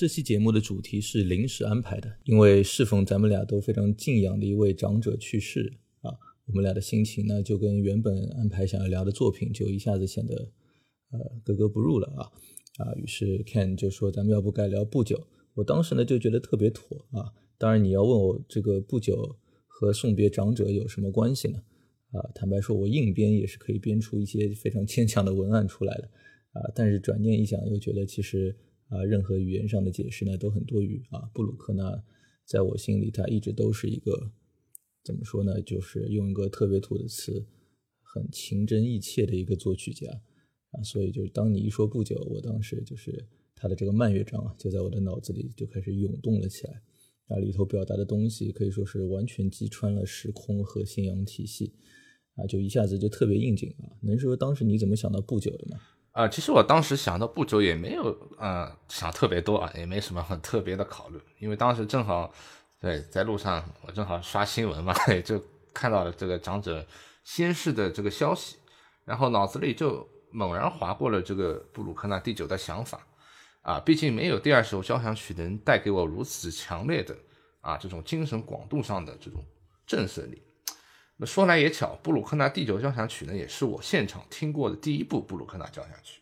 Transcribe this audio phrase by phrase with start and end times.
[0.00, 6.10] 这期节目的主题是临时安排的，因为适逢咱们俩都非常敬仰的一位长者去世啊，
[6.46, 10.34] 我们俩的心情呢就跟原本安排想要聊的作品就一下子显得
[11.10, 12.32] 呃格格不入了啊
[12.78, 19.36] 啊，于是 Ken 就说咱们要不该聊不久，我当时呢就觉得特别妥啊，当然你要问我这个不久
[19.66, 21.58] 和送别长者有什么关系呢？
[22.12, 26.04] 啊，坦白说，我硬编也是可以编出一些非常牵强的文案出来的
[26.54, 28.56] 啊，但是转念一想，又觉得其实。
[28.90, 31.30] 啊，任何语言上的解释呢都很多余啊。
[31.32, 32.04] 布鲁克纳
[32.44, 34.32] 在我心里，他一直都是一个
[35.02, 35.62] 怎么说呢？
[35.62, 37.46] 就是用一个特别土的词，
[38.02, 40.20] 很情真意切的一个作曲家
[40.72, 40.82] 啊。
[40.82, 46.82] 所以就是当你一说不久，我当时就是他的这个慢乐章啊，就在我的脑子里就开始涌动了起来
[47.28, 47.38] 啊。
[47.38, 51.72] 里头表达的东西可以说是完全击穿了时空和信仰体系
[52.34, 53.96] 啊，就一下子就特别应景啊。
[54.02, 55.80] 能说当时你怎么想到不久的吗？
[56.12, 62.32] 啊，其实我当时想到不久也没有，呃，想特别多啊，也没什么很特别的考虑，因为当时正好，
[62.80, 64.92] 对，在路上我正好刷新闻嘛，
[65.24, 65.40] 就
[65.72, 66.84] 看到了这个长者
[67.22, 68.56] 仙逝的这个消息，
[69.04, 73.06] 然后脑子里就猛然划过了这个布鲁克纳第九的想法，
[73.62, 77.16] 啊，毕竟没有第二首交响曲能带给我如此强烈的
[77.60, 79.44] 啊这种精神广度上的这种
[79.86, 80.42] 震慑力。
[81.22, 86.18] 那说来也巧，布鲁克纳第九交响曲呢，也是我现场听过的第一部布鲁克纳交响曲，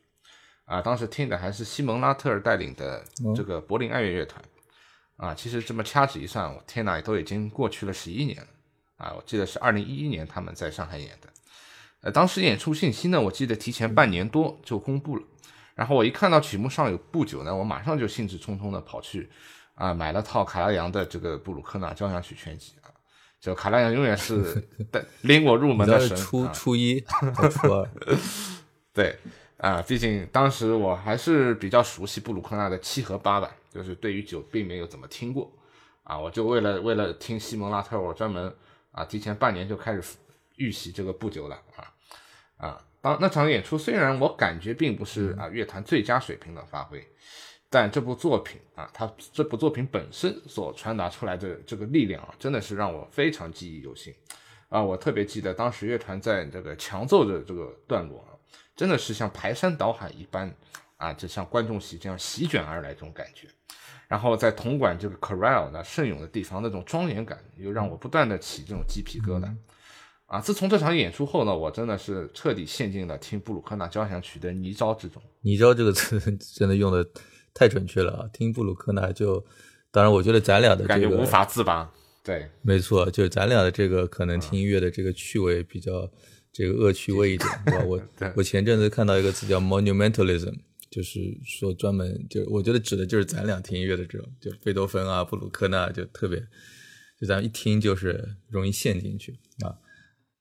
[0.65, 3.05] 啊，当时听的还是西蒙拉特尔带领的
[3.37, 4.43] 这个柏林爱乐乐团，
[5.17, 8.49] 啊，其实这么掐指一算，我天哪，都已经过去了十一年了，
[8.97, 11.29] 啊，我记得是二零一一年他们在上海演的，
[12.01, 15.23] 呃，当时演出信息呢，我记得提前半年多就公布了，
[15.77, 19.31] 然后我一看到曲目上有不久呢，我马上就兴致冲冲的跑去，
[19.77, 22.73] 啊，买了套卡拉扬的这个布鲁克纳交响曲全集。
[23.41, 24.55] 就卡拉扬永远是
[24.91, 26.17] 带 领我入门的神。
[26.17, 27.89] 初初一、初二，
[28.93, 29.17] 对
[29.59, 35.53] 啊，毕竟当时我还是比较熟悉布鲁克纳的七和八吧，就是对于九并没有怎么听过
[36.03, 38.55] 啊，我就为了为了听西蒙拉特，我专门
[38.93, 40.03] 啊提前半年就开始
[40.57, 41.85] 预习这个不久了啊
[42.57, 47.07] 啊，当那场演出虽然我感觉并不是啊乐坛最佳水平的发挥。
[47.71, 54.15] 但这部作品啊，它这部作品本身所传达出来的这个力量啊，真的是让我非常记忆犹新
[54.71, 54.83] 啊！
[54.83, 58.33] 我特别记得当时乐团在这个强奏的这个段落啊，
[58.75, 60.51] 真的是像排山倒海一般
[60.97, 63.47] 啊，就像观众席这样席卷而来这种感觉。
[64.07, 69.55] 然后在铜管这个 chorale 那盛咏的地方那种庄严感，又让我不断的起这种鸡皮疙瘩
[70.25, 70.41] 啊！
[70.41, 75.23] 自从这场演出后呢，我真的是彻底陷进了听布鲁克纳交响曲的泥沼之中。
[75.43, 76.19] 泥沼这个词
[76.57, 77.07] 真的用的。
[77.59, 78.31] 太准确了啊！
[78.33, 79.45] 听布鲁克纳就，
[79.91, 81.93] 当然我觉得咱俩的感觉无法自拔。
[82.23, 86.09] 对，没错，就是咱俩的这个可能听音乐的这个趣味比较
[86.53, 87.85] 这个恶趣味一点， 对吧？
[87.85, 88.01] 我
[88.37, 90.55] 我前阵子看到一个词叫 monumentalism，
[90.89, 96.39] 就是说专门就我觉得指的就是咱俩听音乐的这种，就贝多芬啊、布鲁克纳就特别，
[97.21, 99.33] 就咱一听就是容易陷进去
[99.65, 99.75] 啊，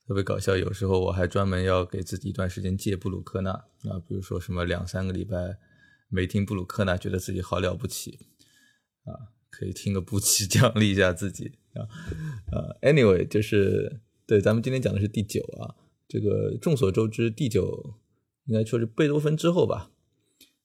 [0.07, 0.55] 特别搞笑。
[0.55, 5.57] 有时候我还专门要给自己一段时间戒布鲁克纳啊，比如说什么两三个礼拜。
[6.09, 8.27] 没听布鲁克纳，觉得自己好了不起
[9.03, 9.33] 啊！
[9.49, 11.87] 可以听个不期奖励一下自己啊。
[12.51, 15.75] 呃，anyway，就是对，咱们今天讲的是第九啊。
[16.07, 17.95] 这个众所周知，第九
[18.45, 19.91] 应该说是贝多芬之后吧。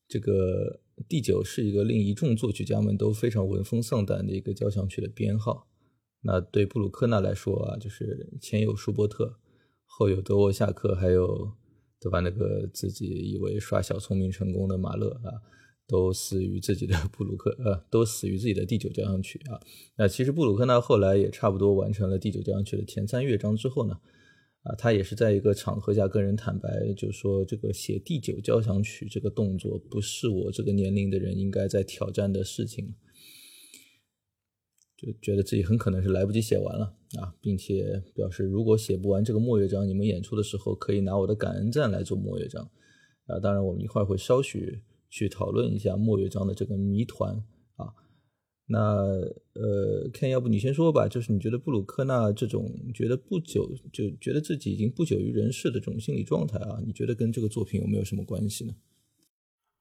[0.06, 5.68] 这个第九是一个令一众作曲家们都非常闻风丧胆的一个交响曲的编号。
[6.20, 9.38] 那对布鲁克纳来说啊，就是前有舒伯特，
[9.86, 11.52] 后有德沃夏克，还有
[12.02, 12.18] 对吧？
[12.18, 15.30] 那个自己以为耍小聪明成功的马勒啊。
[15.88, 19.60] 都死于自己的布鲁克，呃，都死于自己的第九交响曲啊。
[19.96, 23.98] 那其实布鲁克呢后来也差不多完成了第九交响曲的前三乐章之后呢，
[24.62, 32.94] 啊，他也是在一个场合下跟人坦白，就说这个写第九交响曲这个动作不是我这个年龄的人应该在挑战的事情，
[35.02, 42.70] 就觉得自己很可能是来不及写完了啊，并且表示如果写不完这个末乐章，你们演出的时候可以拿我的感恩赞来做末乐章
[43.26, 43.38] 啊。
[43.40, 44.82] 当然，我们一会儿会稍许。
[45.14, 47.34] 去讨论一下莫乐章的这个谜团
[47.76, 47.92] 啊，
[48.64, 48.78] 那
[49.52, 58.74] 呃，Ken，要不你先说吧，就是你觉得布鲁克纳这种觉得不久就觉得自己已经不久于人世的这种心理状态啊，你觉得跟这个作品有没有什么关系呢？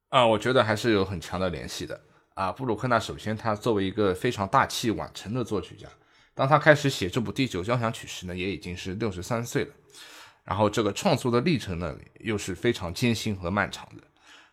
[0.10, 2.02] 啊，我觉得还是有很强的联系的
[2.34, 2.52] 啊。
[2.52, 5.88] 布鲁克纳首先他作为一个非常大器晚成的作曲家，
[6.34, 9.74] 当他开始写这部第九交响曲时呢，也已经是六十三岁了，
[10.44, 14.04] 然后这个创作的历程呢，又是非常艰辛和漫长的。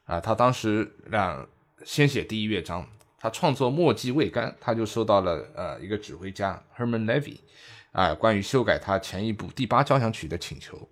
[0.04, 1.46] 啊，他当时让
[1.84, 2.88] 先写第一乐章，
[3.18, 7.36] 他创作墨迹未干，他就收到了呃一个指挥家 Herman Levy，
[7.92, 10.88] 啊，关于修改他前一部第八交响曲的请求，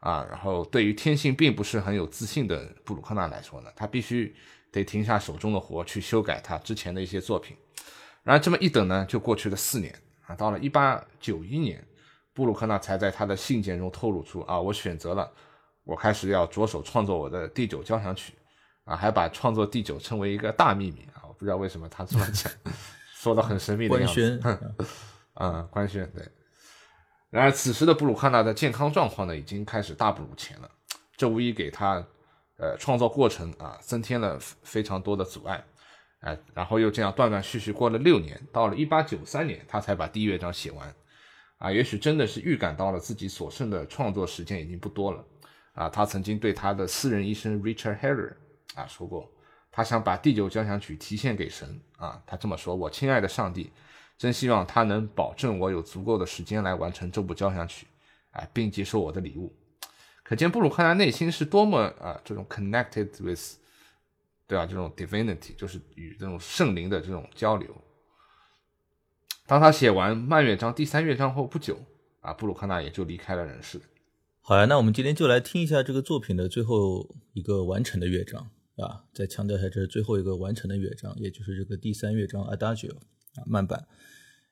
[0.00, 4.36] 啊，然后对于天性并不是很有自信的布鲁克纳来说呢，他必须
[4.72, 7.56] 得停下手中的活去修改他之前的一些作品，
[8.22, 9.94] 然后这么一等呢，就过去了四年
[10.26, 11.86] 啊，到了一八九一年，
[12.32, 15.30] 布鲁克纳才在他的信件中透露出啊，我选择了，
[15.84, 18.34] 我开始要着手创作我的第九交响曲。
[18.84, 21.22] 啊，还把创作第九称为一个大秘密啊！
[21.28, 22.50] 我不知道为什么他这么讲，
[23.14, 24.38] 说的很神秘的样子。
[24.42, 24.68] 官宣，
[25.34, 26.26] 啊，官宣对。
[27.28, 30.68] 然而，此时的布鲁克纳的健康状况呢，已经开始大不如前了。
[31.16, 32.04] 这无疑给他，
[32.60, 35.64] 呃，创作过程啊，增添了非常多的阻碍。
[36.20, 40.94] 哎，然后又这样断断续续过了六年，到了一八九三年，他才把第一乐章写完。
[41.56, 45.24] 啊，也许真的是预感到了自己所剩的创作时间已经不多了。
[45.72, 48.34] 啊，他曾经对他的私人医生 Richard Heller。
[48.74, 49.26] 啊，说过，
[49.72, 52.22] 他想把第九交响曲提献给神啊。
[52.26, 53.72] 他这么说：“我亲爱的上帝，
[54.18, 57.86] 真希望他能保证我有足够的时间来完成这部交响曲，
[58.32, 59.50] 哎，并接受我的礼物。”
[60.30, 63.56] 可见布鲁克纳内心是多么啊，这种 connected with，
[64.46, 64.64] 对吧？
[64.64, 67.76] 这种 divinity 就是与这种圣灵的这种交流。
[69.48, 71.76] 当他写完慢乐章第三乐章后不久
[72.20, 73.80] 啊，布鲁克纳也就离开了人世。
[74.40, 78.48] 好呀，那我们今天就来听一下这个作品的最后一个完成的乐章。
[78.76, 82.94] 啊，再强调一下，这是最后一个完成的乐章，也就是这个第三乐章 Adagio
[83.34, 83.84] 啊慢板，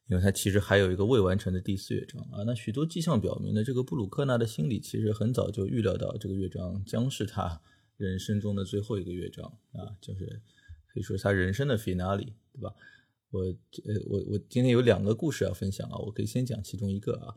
[0.09, 2.43] 因为他其实还有一个未完成的第四乐章啊。
[2.47, 7.61] 那许多迹象表明呢，这个布鲁克纳的心里其实很早就预料到这个乐章将是他
[7.97, 10.25] 人生中的最后一个乐章啊，就是
[10.87, 12.75] 可以说他人生的 finale，对吧？
[13.31, 17.35] 我呃我我今天有两个故事要分享啊，我可以先讲其中一个啊，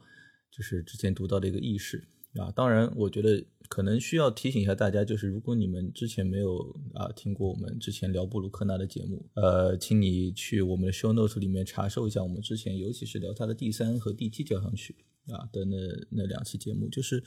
[0.49, 2.07] 就是之前读到的一个轶事。
[2.35, 14.95] 啊，当然，我觉得可能需要提醒一下大家，就是如果你们之前没有啊听过我们之前聊布鲁克纳的节目，呃，请你去我们的 show notes 里面查收一下我们之前，尤其是聊他的第三和第七交响曲
[15.27, 15.77] 啊的那
[16.09, 16.87] 那两期节目。
[16.87, 17.21] 就是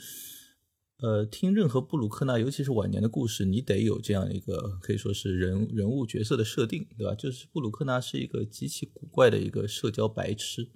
[1.00, 7.14] 呃，听任何布鲁克纳，尤其是晚年的故事，你得有这样一个可以说是人人物角色的设定，对吧？
[7.14, 10.70] 就是布鲁克纳是一个极其古怪的一个社交白痴。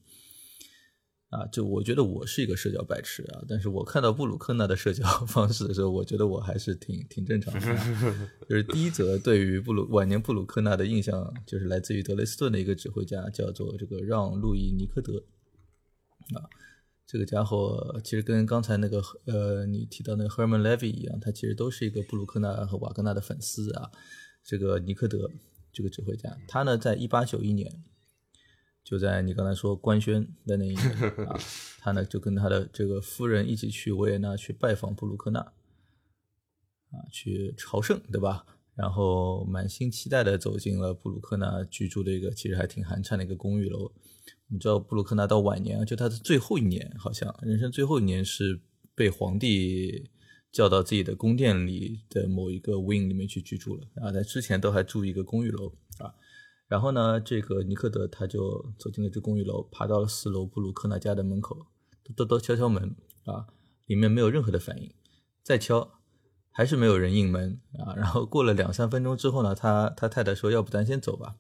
[1.31, 7.61] 啊，就我觉得我是一个社交白痴啊，但是我看到布鲁克纳的社交 方式的时候，我觉得我还是挺挺正常的。
[8.49, 15.23] 就是第一则对于布鲁晚年布鲁克纳的印象，就是来自于德雷斯顿的一个指挥家，叫做这个让·路易·尼科德。
[16.35, 16.49] 啊，
[17.07, 23.91] 这个家伙其实跟刚才那个呃你提到那个 Herman Levy 一样，他其实都是一个布鲁克纳和瓦格纳的粉丝啊。
[24.43, 25.31] 这个尼科德
[25.75, 27.85] 这个指挥家，他呢在一八九一年。
[28.89, 30.81] 就在你刚才说官宣的那一年
[31.27, 31.39] 啊，
[31.79, 38.47] 他呢就跟他的这个夫人一起去维也纳去拜访布鲁克纳，啊，去朝圣，对吧？
[38.75, 43.93] 然后满心期待的走进了布鲁克纳居住的一个其实还挺寒碜的一个公寓楼。
[44.47, 48.59] 你知道布鲁克纳到晚年啊，就他的最后一年，好像人生最后一年是
[48.95, 50.09] 被皇帝
[50.51, 55.75] 叫到自己的宫殿里的某一个 wing 里面去居住了啊，在之前都还住一个公寓楼。
[56.69, 61.67] 然后呢，这个尼克德他就走进了这公寓楼，爬到了四楼布鲁克纳家的门口，
[62.15, 62.95] 咚咚敲敲门
[63.25, 63.47] 啊，
[63.87, 64.93] 里面没有任何的反应，
[65.43, 65.99] 再敲，
[66.51, 67.95] 还是没有人应门啊。
[67.97, 71.37] 然后过了两三分钟之后呢，他他太太说：“要不咱先走吧。”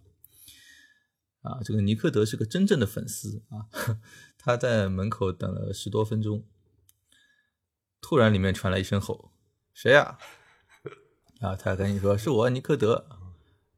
[1.42, 3.68] 啊，这个尼克德是个真正的粉丝啊，
[4.38, 6.46] 他在门口等了十多分钟，
[8.00, 9.30] 突然里面传来一声吼
[9.74, 10.16] ：“谁呀？”
[11.40, 13.06] 啊，他赶紧说：“是我，尼克德。”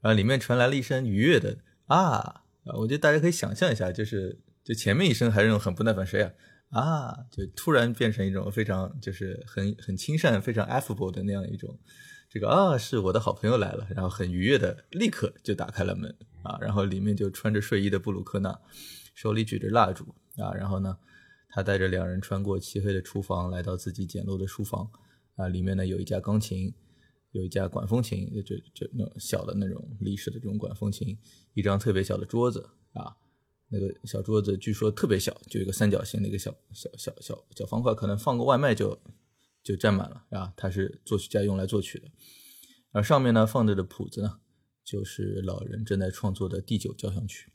[0.03, 2.43] 然后里面传来了一声愉悦的“啊”，
[2.79, 6.33] 我觉得大家可以想象一下，就是就前面一声还是那种很不耐烦，谁呀？
[6.71, 11.77] 啊，就突然变成一种非常就是很很亲善、非常 affable 的那样一种，
[12.29, 16.15] 这个啊是我的好朋友来了，然后很愉悦的立刻就打开了门
[16.45, 18.57] 啊，然后里面就穿着睡衣的布鲁克纳，
[19.15, 20.97] 手里举着蜡烛啊，然后呢，
[21.49, 24.89] 他带着两人穿过漆黑的厨房，来到自己简陋的书房
[25.35, 26.73] 啊，里面呢有一架钢琴，
[27.33, 31.17] 有一架管风琴，就就那种小的那种历史的这种管风琴，
[31.55, 33.17] 一张特别小的桌子啊。
[33.73, 39.01] 那个小桌子据说特别小，就一个三角形的一个小小小小小方块，可能放个外卖就
[39.63, 40.53] 就占满了啊。
[40.57, 42.11] 它是作曲家用来作曲的，
[42.91, 44.41] 而上面呢放着的谱子呢，
[44.85, 47.53] 就是老人正在创作的第九交响曲。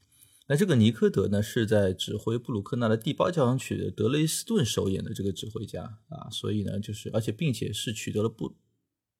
[0.47, 8.55] 那这个尼科德呢是在指挥布鲁克纳的第八交响曲的德雷斯顿首演的这个指挥家啊，所以呢就是而且并且是取得了不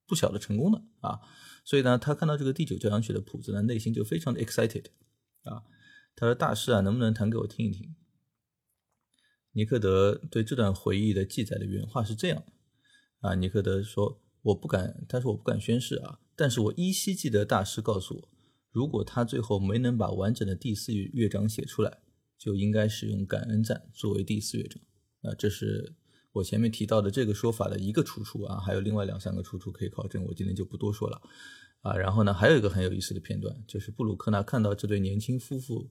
[0.06, 1.20] 不小的成功的啊，
[1.64, 4.86] 所以呢他看到这个第九交响曲的谱子呢，内心就非常的 excited
[5.42, 5.64] 啊。
[6.18, 7.94] 他说：“大师啊，能不能弹给我听一听？”
[9.52, 12.52] 尼克德对这段回忆的记载的原话是这样的：
[13.28, 18.28] 啊，尼克德说：“我不敢，他说我不敢宣誓啊，但是我依稀记得大师告诉我，
[18.70, 21.98] 如果他最后没能把完整的第四乐章写出来，
[22.38, 24.82] 就应该使用感恩赞作为第四乐章。
[25.20, 25.94] 啊，这是
[26.36, 31.20] 我前面提到的这个说法的一个出处啊，还有另外两三个出处可以考证，我今天就不多说了。
[31.82, 35.90] 啊，然后呢，还有一个很有意思的片段，就是布鲁克纳看到这对年轻夫妇。”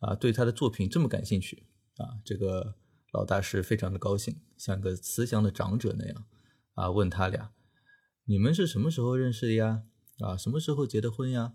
[0.00, 1.66] 啊，对他的作品这么感兴趣
[1.96, 2.20] 啊！
[2.26, 2.74] 这个
[3.12, 6.26] 老大是非常的高兴，像个慈祥的长者那样
[6.74, 7.52] 啊，问他俩
[8.26, 9.84] ：“你们是什么时候认识的呀？
[10.18, 11.54] 啊，什么时候结的婚呀？”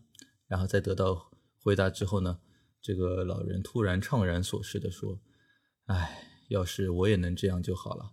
[0.49, 1.29] 然后在得到
[1.61, 2.39] 回答之后呢，
[2.81, 5.21] 这个老人突然怅然所失的说
[5.85, 8.11] ：“哎，要是我也能这样就好了。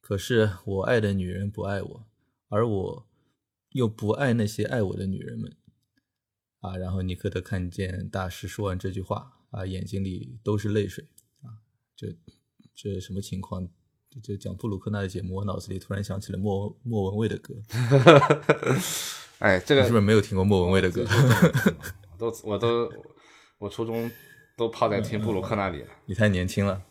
[0.00, 2.06] 可是我爱的女人不爱我，
[2.48, 3.06] 而我
[3.70, 5.54] 又不爱那些爱我的女人们。”
[6.60, 9.34] 啊，然后尼克德看见大师说完这句话。
[9.50, 11.08] 啊，眼睛里都是泪水
[11.40, 11.64] 啊！
[11.96, 12.14] 这
[12.74, 13.66] 这什么情况？
[14.22, 17.54] 就讲布鲁克纳的节目，我脑子里突然想起了莫莫文蔚的歌。
[19.40, 21.06] 哎，这个是不是没有听过莫文蔚的歌？
[22.12, 22.92] 我都我都
[23.56, 24.10] 我初中
[24.54, 25.88] 都泡在听布鲁克那里了。
[26.04, 26.82] 你太年轻了，嗯。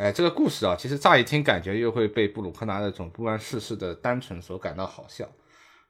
[0.00, 5.30] 哎，这个故事啊，其实乍一听感觉又会被布鲁克纳那种不谙世事的单纯所感到好笑，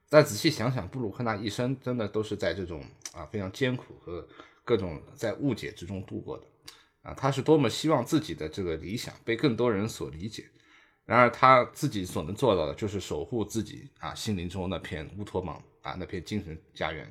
[0.08, 4.26] 但仔细想想，布鲁克纳一生真的都是在这种啊非常艰苦和。
[4.62, 6.44] 各种在误解之中度过的，
[7.02, 10.48] 啊，他是多么希望自己的这个理想被更多人所理解。
[11.04, 17.10] 然而他自己所能做到的，就是守护自己啊心灵中那片乌托邦啊那片精神家园，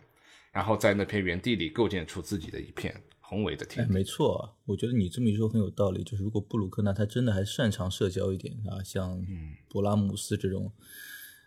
[0.53, 2.95] 然后在那片原地里构建出自己的一片
[3.29, 3.87] 宏伟的天。
[3.91, 6.03] 没错，我觉得你这么一说很有道理。
[6.03, 9.23] 就是如果布鲁克纳他真的还擅长社交一点啊，像
[9.69, 10.73] 勃拉姆斯这种，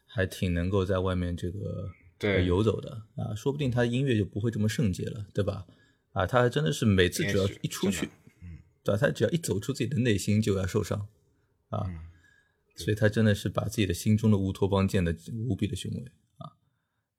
[0.06, 5.66] 还挺能够在外面这个对游走的啊，说不定他的音乐就不会这么圣洁了，对吧？
[6.12, 8.06] 啊，他还真的是每次只要一出去，
[8.42, 8.98] 嗯，对吧？
[9.00, 11.08] 他只要一走出自己的内心就要受伤，
[11.70, 11.90] 啊，
[12.76, 15.12] 所以他真的是把自己的心中的乌托邦建得
[15.48, 16.52] 无比的雄伟啊！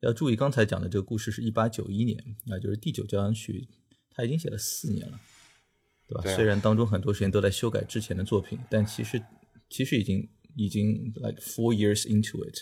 [0.00, 3.68] 要注意，刚才讲的这个故事是一八九一年，那就是第九交响曲，
[4.14, 5.20] 他已经写了四年了，
[6.08, 6.34] 对吧？
[6.34, 9.22] 虽然当中很多时间都在修改之前的作品，但其实
[9.68, 12.58] 其实已经已经 like four years into it，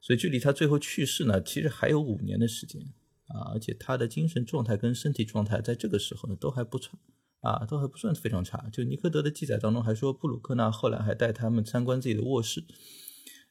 [0.00, 2.82] 所以距离他最后去世呢，其实还有五年的时间。
[3.28, 6.98] 啊，而且他的精神状态跟身体状态在这个时候呢都还不错，
[7.40, 8.68] 啊，都还不算非常差。
[8.70, 12.62] 就尼克德的记载当中还说，布鲁克纳后来还带他们参观自己的卧室，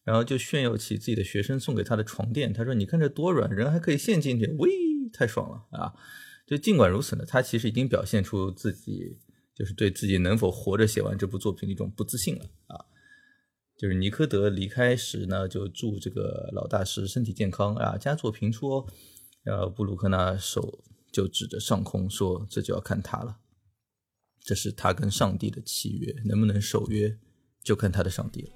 [0.04, 2.54] 然后就炫耀起自己的学生送给他的床垫。
[2.54, 4.70] 他说：“你看这多软，人还可以陷进去，喂，
[5.12, 5.96] 太爽了啊！”
[6.52, 9.18] 就尽管如此呢，他其实已经表现出自己
[9.56, 12.76] 就是对自己能否活着写完这部作品的一种不自信了啊。
[13.78, 18.86] 就是尼科德离开时呢，就祝这个老大师身体健康啊，佳作频出哦。
[19.44, 23.38] 然后布鲁克纳手就指着上空说：“这就要看他了，
[24.42, 27.18] 这是他跟上帝的契约，能不能守约，
[27.64, 28.52] 就看他的上帝了。”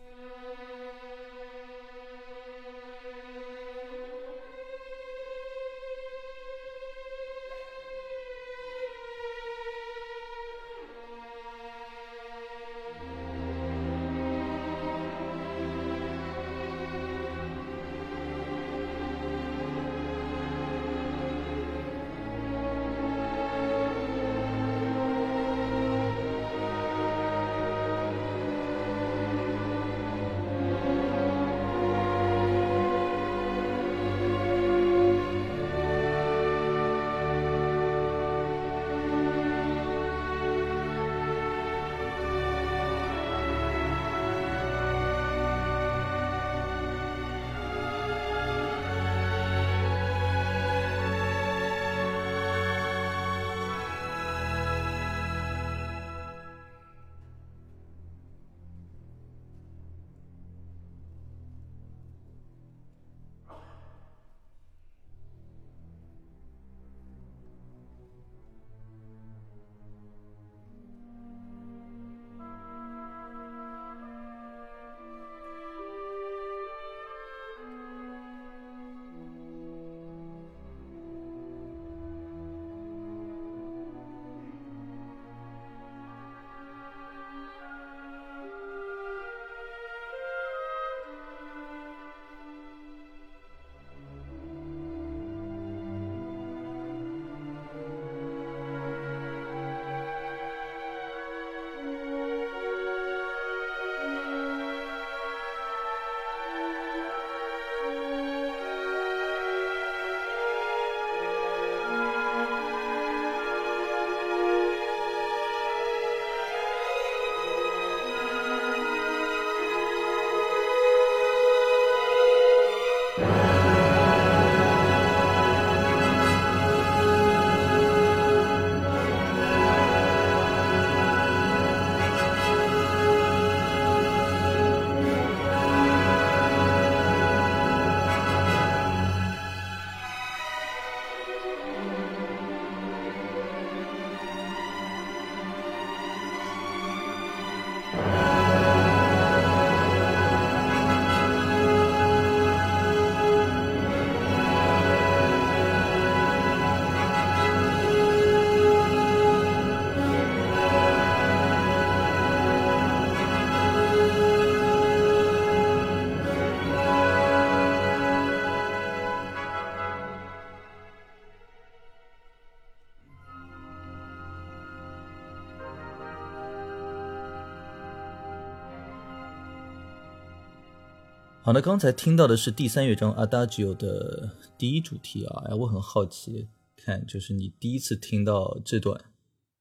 [181.45, 188.99] 好，那刚才听到的是第三乐章 Adagio 的第一主题啊，哎，我很好奇，看就是你第一次听到这段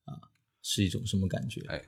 [0.06, 1.60] 啊，是一种什么感觉？
[1.68, 1.82] 哎，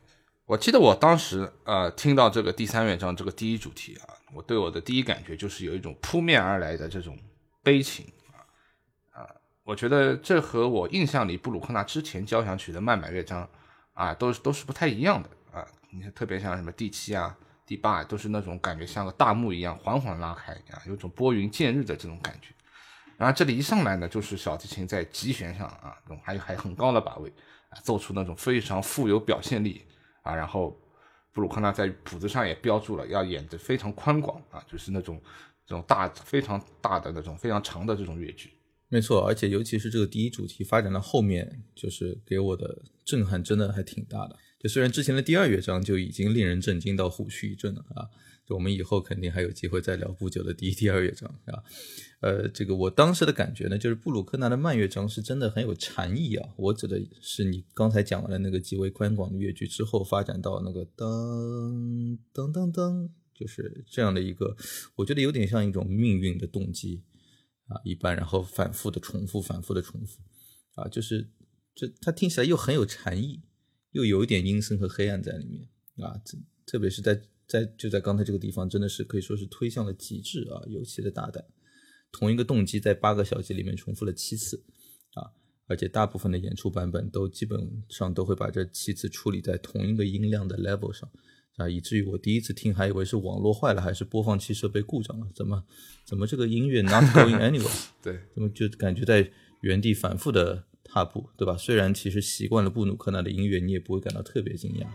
[0.45, 7.19] 我记得我当时呃听到这个第三乐章这个第一主题啊，我对我的第一感觉就是有一种扑面而来的这种
[7.63, 8.45] 悲情啊
[9.19, 9.27] 啊，
[9.65, 13.49] 我觉得这和我印象里布鲁克纳之前交响曲的慢板乐章
[13.95, 17.39] 啊，都是都是不太一样的啊，你看特别像什么第七啊。
[17.67, 22.51] 第八都是那种感觉像个大幕一样缓缓拉开啊，有种拨云见日的这种感觉。
[23.19, 27.29] 然后这里一上来呢，就是小提琴在极弦上啊，还有还很高的把位
[27.71, 29.83] 啊，奏出那种非常富有表现力
[30.23, 30.35] 啊。
[30.35, 30.79] 然后
[31.33, 35.21] 布鲁克纳在谱子上也标注了要演的非常宽广啊，就是那种
[35.67, 38.53] 这种大非常大的那种非常长的这种乐句。
[38.89, 44.37] 没错，而且尤其是这个第一主题发展到后面，就是给我的震撼真的还挺大的。
[44.69, 48.09] 虽然之前的第二乐章就已经令人震惊到虎躯一震了啊，
[48.47, 51.63] 就我们以后肯定还有机会再聊不久的第一、 第二乐章啊。
[52.21, 56.49] 呃，这个我当时的感觉呢，就是布鲁克纳的慢乐章是真的很有禅意啊。
[56.57, 64.57] 我指的是你刚才讲完了那个极为宽广的乐句之后，发展到那个噔噔噔噔，就是这样的一个，
[64.97, 67.03] 我觉得有点像一种命运的动机
[67.69, 70.19] 啊一般，然后反复的重复，反复的重复
[70.77, 71.29] 啊，就是
[71.75, 73.43] 这它听起来又很有禅意。
[73.97, 75.67] 又有一点阴森和黑暗在里面
[76.07, 81.43] 啊，这特别是在在就在刚才这个地方，真的是可以说是推向了极致啊，尤其的大胆。
[82.13, 84.63] 同一个动机在八个小节里面重复了七次
[85.15, 85.33] 啊，
[85.67, 91.11] 而且大部分的演出版本都基本上都会把这七次处理在同一个音量的 level 上
[91.57, 95.65] 啊，以至于我第一次听还以为是网络坏了，还是播放器设备故障了，怎么
[96.05, 97.87] 怎么这个音乐 not going anywhere？
[98.05, 99.31] 对，怎么就感觉在
[99.63, 100.67] 原地反复的。
[100.97, 101.55] 踏步，对吧？
[101.59, 104.87] 虽然其实习惯了布鲁克纳的音乐，你也不会感到特别惊讶。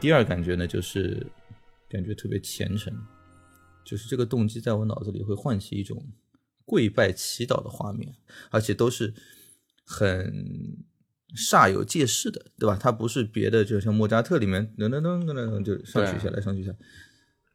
[0.00, 1.24] 第二感觉呢，就是。
[1.92, 2.90] 感觉特别虔诚，
[3.84, 6.02] 就是这个动机在我脑子里会唤起一种
[6.64, 8.14] 跪拜祈祷的画面，
[8.50, 9.12] 而且都是
[9.84, 10.78] 很
[11.36, 12.78] 煞有介事的，对吧？
[12.80, 16.74] 它不是别的，就像莫扎特里面噔噔噔噔噔就上去下来上去下，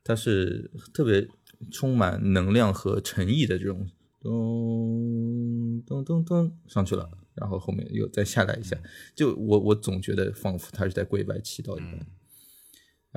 [0.03, 1.27] 它是特别
[1.71, 3.89] 充满能量和诚意的这种
[4.21, 8.77] 咚咚咚咚上去了，然后后面又再下来一下，
[9.15, 12.05] 就我我总觉得仿佛他是在跪拜祈祷一般。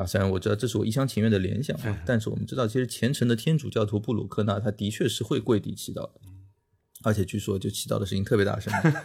[0.01, 6.21] 啊，虽然我知道这是我一厢情愿的联想，但是我们知道，其实虔诚的天主教徒布鲁克纳他的确是会跪地祈祷的，
[7.03, 9.05] 而且据说就祈祷的声音特别大声，啊，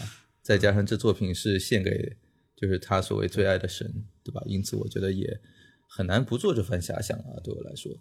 [0.42, 2.16] 再加上这作品是献给
[2.54, 4.42] 就是他所谓最爱的神，对吧？
[4.46, 5.40] 因此我觉得也
[5.88, 7.40] 很难不做这番遐想啊。
[7.42, 7.92] 对我来说，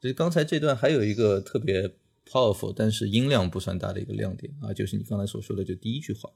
[0.00, 1.88] 所以刚才这段还有一个特别
[2.26, 6.30] powerful，但是音量不算大的一个亮点啊，就是你刚才所说的就第一句话。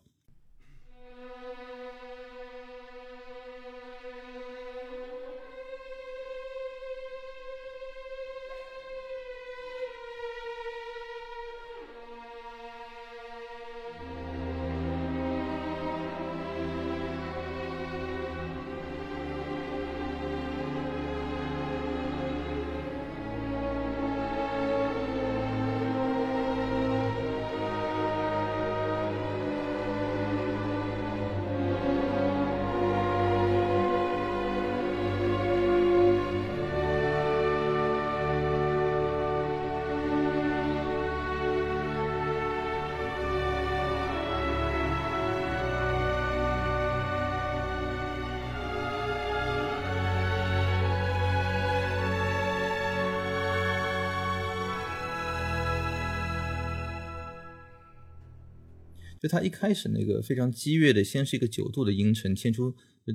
[59.24, 62.70] 就他一开始那个非常激越的，先是一个九度的音程，牵出
[63.06, 63.14] 的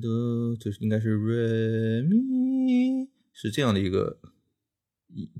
[0.59, 4.19] 就是应该是 re mi，是这样的一个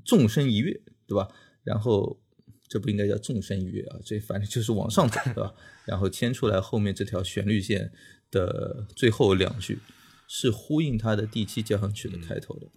[0.04, 1.26] 纵身一跃，对吧？
[1.64, 2.22] 然后
[2.68, 5.52] 这不应该叫纵身一跃啊，这反正就是往上走，对吧？
[5.86, 7.90] 然后牵出来后面这条旋律线
[8.30, 9.80] 的最后两句，
[10.28, 12.68] 是呼应他的第七交响曲的开头的。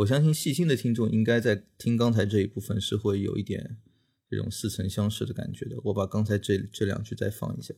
[0.00, 3.78] 我相信细心的听众应该在听刚才这一部分是会有一点
[4.30, 5.76] 这种似曾相识的感觉的。
[5.84, 7.74] 我把刚才这这两句再放一下。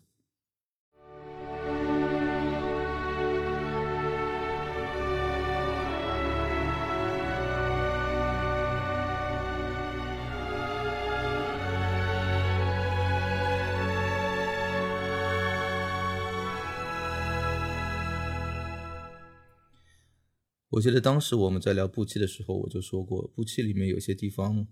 [20.73, 24.67] 我记得当时我们在聊步期的时候，我就说过，步期里面有些地方，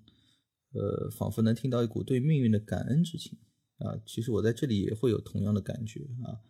[0.72, 3.38] 呃，仿佛能听到一股对命运的感恩之情
[3.76, 4.00] 啊。
[4.06, 6.40] 其实我在这里也会有同样的感觉啊。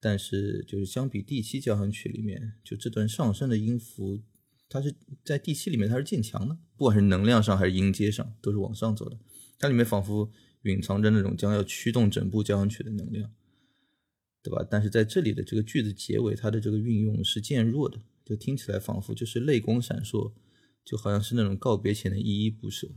[0.00, 4.22] 但是就是相比第七交响曲里面，就这段上升的音符，
[4.66, 9.18] 它是在第七里面它是渐强的，不管是能量上还是音阶上，都是往上走的。
[9.58, 10.30] 它里面仿佛
[10.62, 13.30] 蕴藏着那种将要驱动整部交响曲的能量，
[14.42, 14.66] 对吧？
[14.70, 18.00] 但是在这里的这个句子结尾，它的这个运用是渐弱的。
[18.26, 20.32] 就听起来仿佛就是泪光闪烁，
[20.84, 22.88] 就好像是那种告别前的依依不舍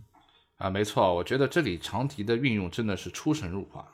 [0.58, 3.88] 啊，没错，我觉得这里长笛的运用真的是出神入化。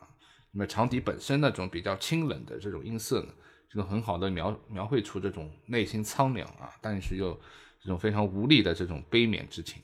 [0.51, 3.33] 那么长笛本身那种比较清冷的这种音色呢，
[3.69, 7.37] 就很好的描描绘出这种内心苍凉啊，但是又
[7.81, 9.83] 这种非常无力的这种悲悯之情。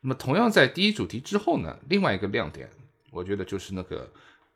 [0.00, 2.66] 那么同样在第一主题之后呢，另外一个亮点，
[3.12, 4.10] 我觉得就是那个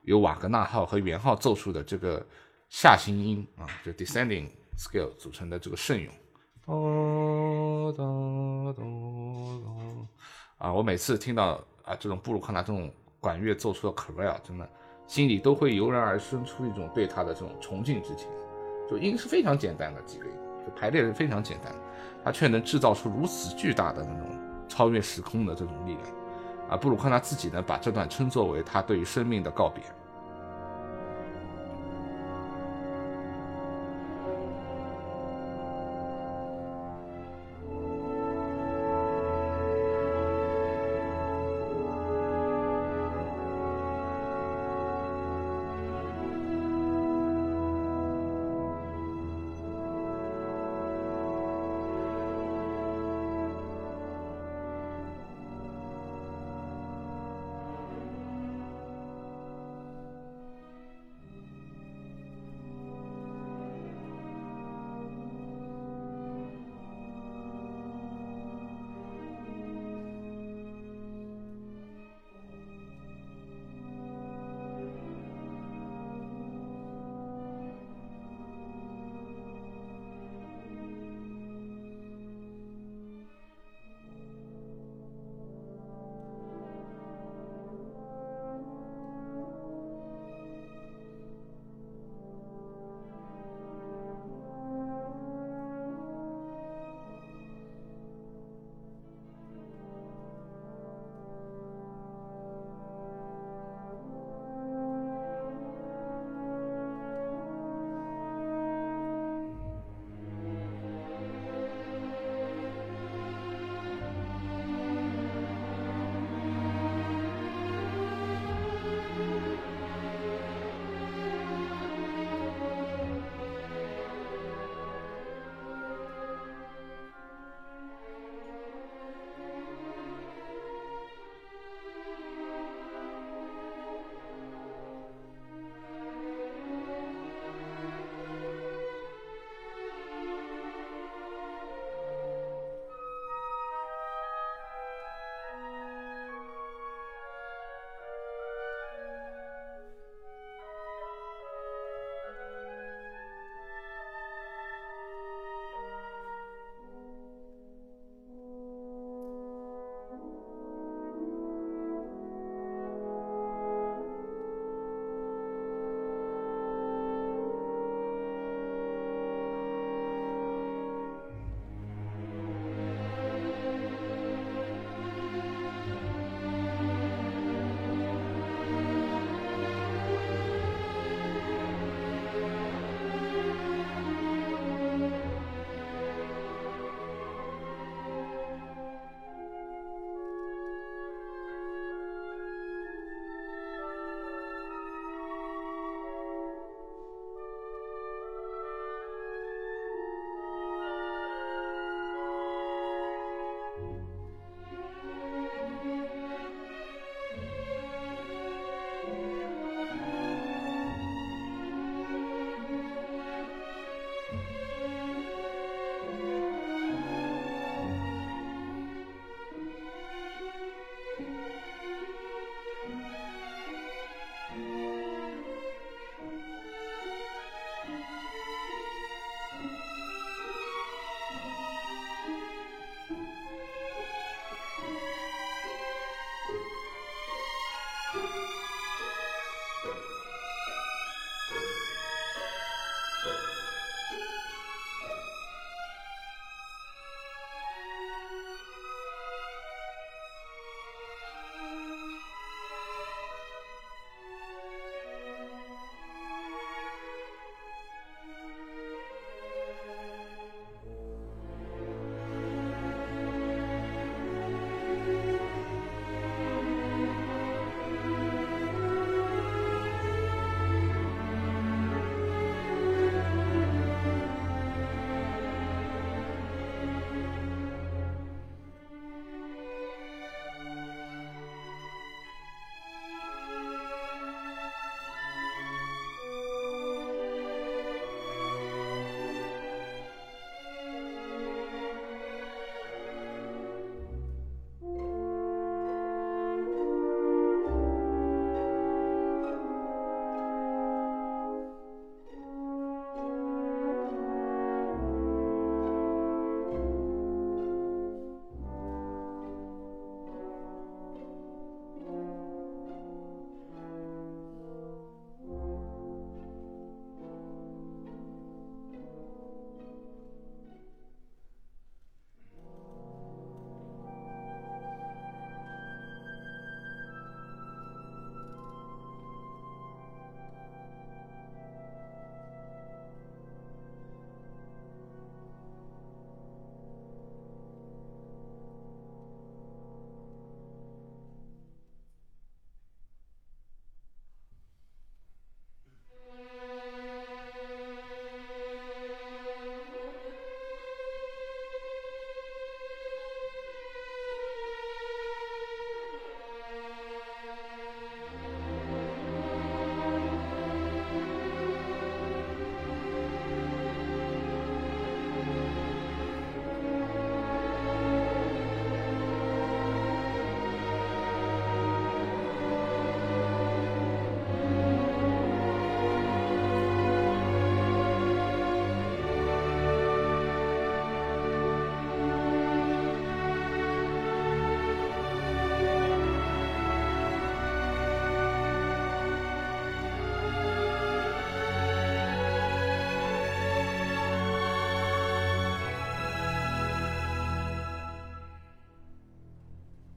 [0.04, 2.26] 由瓦格纳号和圆号奏出的这个
[2.70, 4.48] 下行音啊，就 descending。
[4.76, 6.12] Scale 组成的这个圣咏，
[10.58, 14.68] 啊，我每次听到啊这种布鲁克纳这种管乐奏出的 c a r e l 真的
[15.06, 18.26] 心里都会油然而生出一种对他的这种崇敬之情。
[18.88, 20.32] 就音是非常简单的几个音，
[20.66, 21.72] 就排列是非常简单，
[22.22, 24.28] 他却能制造出如此巨大的那种
[24.68, 26.04] 超越时空的这种力量。
[26.68, 29.82] 啊，布鲁克纳自己呢把这段称作为他对于生命的告别。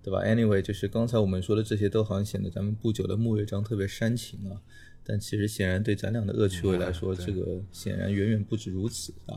[0.07, 4.55] 对吧？Anyway，就是刚才我们说的这些，都好像显得咱们不久的木乐章特别煽情啊。
[5.03, 9.35] 但其实显然对咱俩的恶趣味来说，这个显然远远不止如此啊！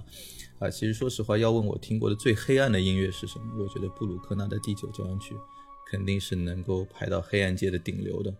[0.61, 5.35] 啊，其实说实话，要问我听过的最黑暗的音乐是什么，我觉得布鲁克纳的第九交响曲
[5.91, 8.33] 肯定是能够排到黑暗界的顶流的，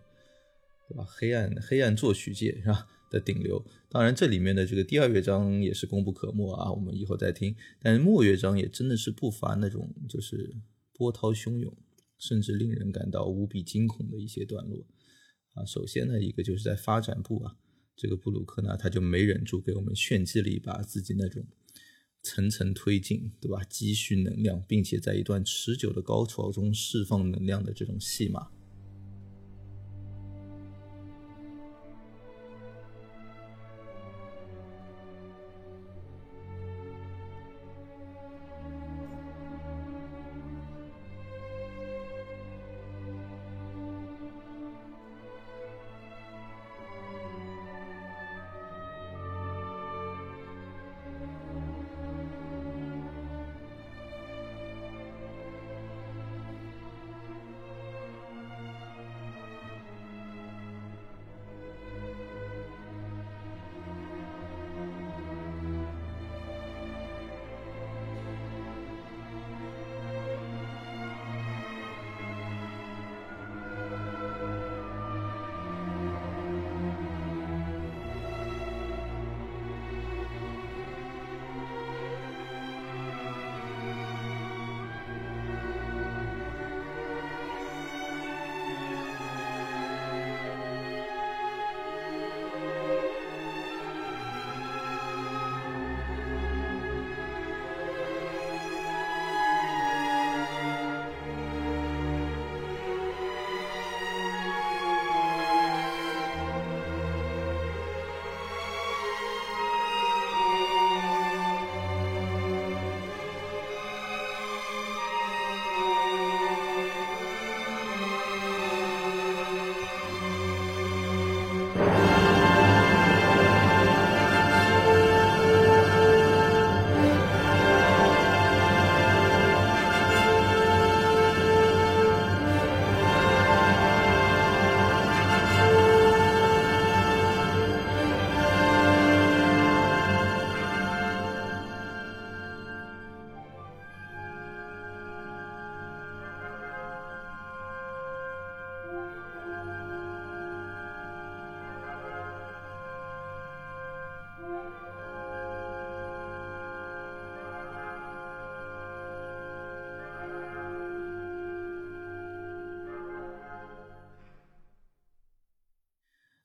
[0.87, 1.05] 对吧？
[1.05, 3.61] 黑暗黑暗作曲界是吧的顶流。
[3.89, 7.53] 当然，这里面的这个第二乐章也是功不可没啊，我们以后再听。
[7.81, 10.55] 但是末乐章也真的是不乏那种就是
[10.93, 11.75] 波涛汹涌。
[12.21, 14.85] 甚至令人感到无比惊恐的一些段落
[15.55, 15.65] 啊！
[15.65, 17.57] 首先呢，一个就是在发展部啊，
[17.95, 21.43] 这个布鲁克呢他就没忍住给我们炫技了一把自己那种
[22.21, 23.63] 层层推进，对吧？
[23.63, 28.51] 积蓄能量，并且在一段持久的高潮中释放能量的这种戏码。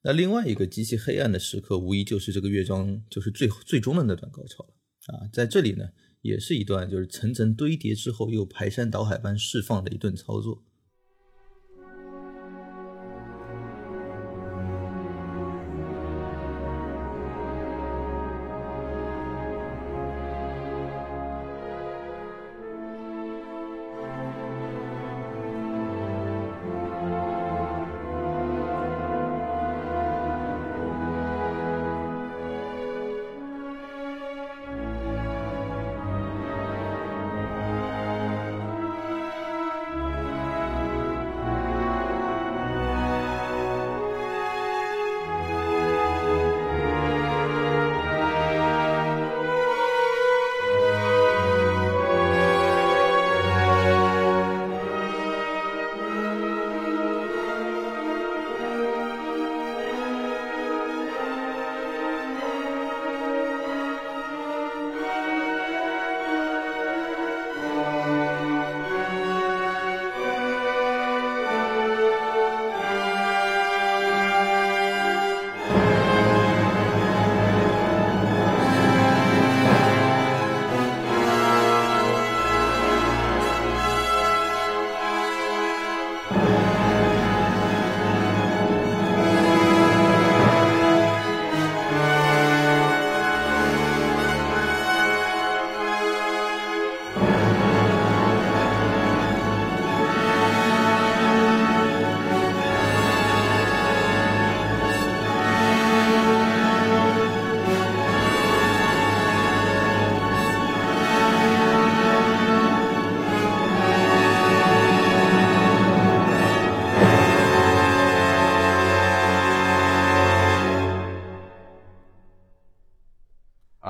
[0.06, 4.72] 那另外一个极其黑暗的时刻，无疑就是这个乐章，就是最最终的那段高潮了
[5.12, 5.26] 啊！
[5.32, 5.88] 在这里呢，
[6.22, 10.62] 也是一段就是层层堆叠之后又排山倒海般释放的一顿操作。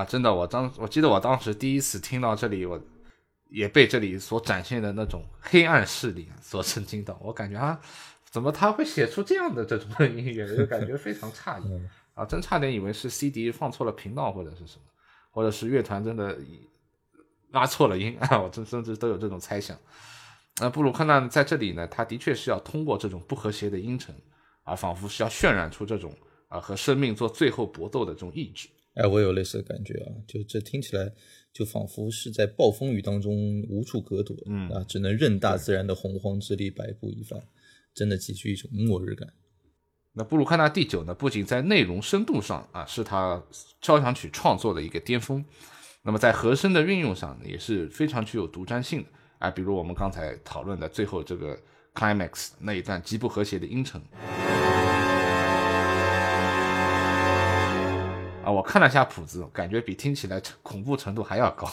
[0.09, 2.81] 真的，我当我记得我当时第一次听到这里，我
[3.49, 7.19] 也被这里所展现的那种黑暗势力所震惊到。
[7.23, 7.81] 我感觉啊，
[8.31, 11.81] 怎么他会写出这样的这种音乐，就感觉非常诧异
[12.15, 14.85] 啊，真差点以为是 CD 放错了频道或者是什么，
[15.31, 16.37] 或者是乐团真的
[17.51, 19.77] 拉错了音 啊，我真甚至都有这种猜想。
[20.59, 24.15] 那布鲁克纳在这里呢，他的确是要通过这种不和谐的音程
[24.65, 26.13] 啊，仿佛是要渲染出这种
[26.49, 28.69] 啊和生命做最后搏斗的这种意志。
[28.97, 31.13] 哎，我有类似的感觉啊，就这听起来
[31.53, 37.41] 就仿佛是在暴风雨当中无处可躲，嗯啊，只能任大自然的洪荒之力摆布一番，
[37.95, 39.29] 真的极具一种末日感。
[40.15, 43.45] 那布鲁克纳第九呢，不仅在内容深度上啊是他
[43.83, 45.45] 交响曲创作的一个巅峰，
[46.03, 49.09] 那么在和声的运用上也是非常具有独占性的
[49.41, 51.55] 啊，比如我们刚才讨论的最后这个
[51.95, 54.01] climax 那一段极不和谐的音程。
[58.47, 61.69] 啊，我看了下谱子，感觉比听起来恐怖程度还要高。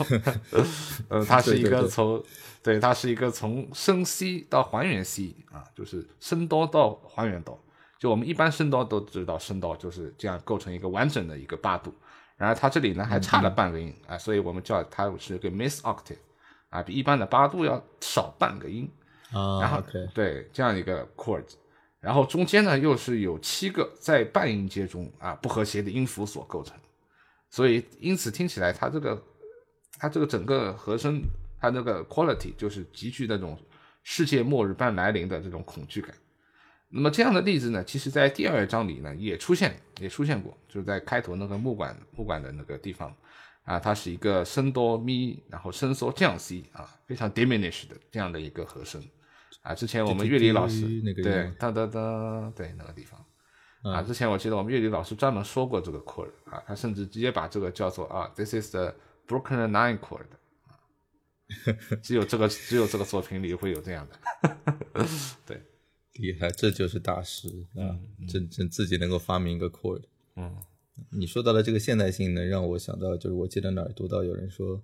[1.07, 2.23] 呃，它是一个从，
[2.63, 7.63] 对，它是一个从升 C 到还原 C 啊，就是升哆到还原哆。
[7.99, 11.93] 就我们一般升哆都知道，升哆就是这样构成一个完整的一个八度。
[12.37, 16.17] 然而它这里呢还差了半个音啊，所以我们叫它是个 miss octave
[16.69, 18.89] 啊，比一般的八度要少半个音
[19.31, 19.61] 啊。
[19.61, 19.79] 然后
[20.11, 21.43] 对这样一个 chord。
[22.03, 26.75] 然后中间呢，又是有七个在半音阶中啊不和谐的音符所构成，
[27.49, 29.23] 所以因此听起来它这个
[29.97, 31.21] 它这个整个和声
[31.61, 33.57] 它那个 quality 就是极具那种
[34.03, 36.13] 世界末日般来临的这种恐惧感。
[36.89, 43.15] 那么这样的例子呢，其实在第二章里呢也出现也出现过，就是在开头那个木管木管的那个地方
[43.63, 49.01] 啊，它是一个升哆咪，然后升嗦降 C 啊，非常 diminish 的这样的一个和声。
[49.63, 53.25] 啊，之前我们乐理老师对哒哒哒，对那个地方。
[53.81, 58.95] 啊，之前我记得我们乐理老师专门说过这个 chord 啊，他甚至直接把这个叫做啊，this is the
[59.27, 60.23] broken nine chord
[60.67, 60.79] 啊，
[62.01, 65.05] 只有这个只有这个作品里会有这样的，
[65.45, 65.61] 对，
[66.15, 70.03] 厉害，这就是大师啊，真真自己能够发明一个 chord，
[70.37, 70.55] 嗯，
[71.09, 74.81] 你说到了这个现代性呢，让我想到就是我记得哪儿读到有人说，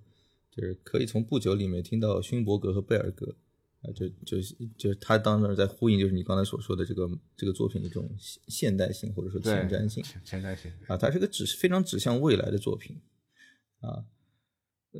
[0.50, 3.34] 就是可以从不久里面听到勋伯格和贝尔格。
[3.82, 13.00] 啊，就就是就是他当时在呼应，就是你刚才所说的这个这个作品的这种现现代性或者说前瞻性，前瞻性啊，它是个指非常指向未来的作品
[13.80, 14.04] 啊。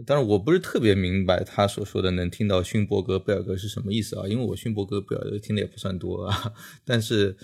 [0.07, 6.55] 但是我不是特别明白他所说的能听到勋伯格、贝尔格是什么意思啊，因为我勋伯格、贝尔格听的也不算多啊，
[6.85, 7.37] 但是。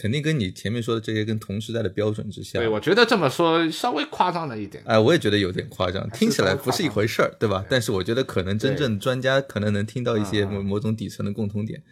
[0.00, 4.82] 肯定跟你前面说的这些跟同时代的标准之下，对我觉得这么说稍微夸张了一点。
[4.86, 7.62] 哎，我也觉得有点夸张，听起来不是一回事儿，对吧？
[7.68, 11.82] 但是我觉得可能真正专家可能能听到一些某某种底层的共通点。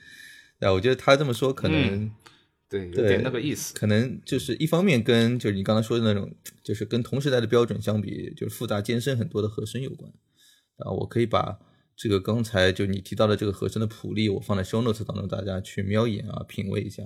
[0.60, 2.10] 哎，我觉得他这么说可能
[2.70, 6.34] 对有点那个意思，可能就是一方面跟就是你刚才说的那种，
[6.64, 10.10] 就是跟同时代的标准相比，就是复杂艰深很多的和声有关。
[10.78, 11.58] 啊，我可以把
[11.94, 17.02] 这个刚才就你提到的这个和声的谱例，我放在 show notes 当中，大家去瞄一眼啊，品味一下。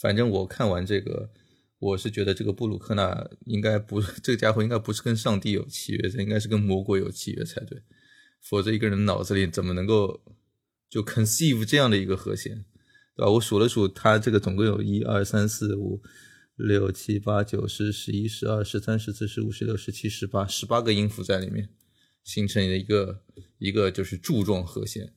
[0.00, 1.30] 反正我看完这个，
[1.78, 7.82] 我是觉得这个布鲁克纳应该不，这个家伙应该不是跟上帝有契约，这应该是跟魔鬼有契约才对，
[8.40, 10.22] 否则一个人脑子里怎么能够
[10.88, 12.64] 就 conceive 这样的一个和弦，
[13.14, 13.30] 对吧？
[13.30, 16.00] 我数了数，他这个总共有一二三四五
[16.56, 21.68] 六七八九十十一十二十三十四十五十六十七十八十八个音符在里面，
[22.24, 23.22] 形成了一个
[23.58, 25.12] 一个就是柱状和弦。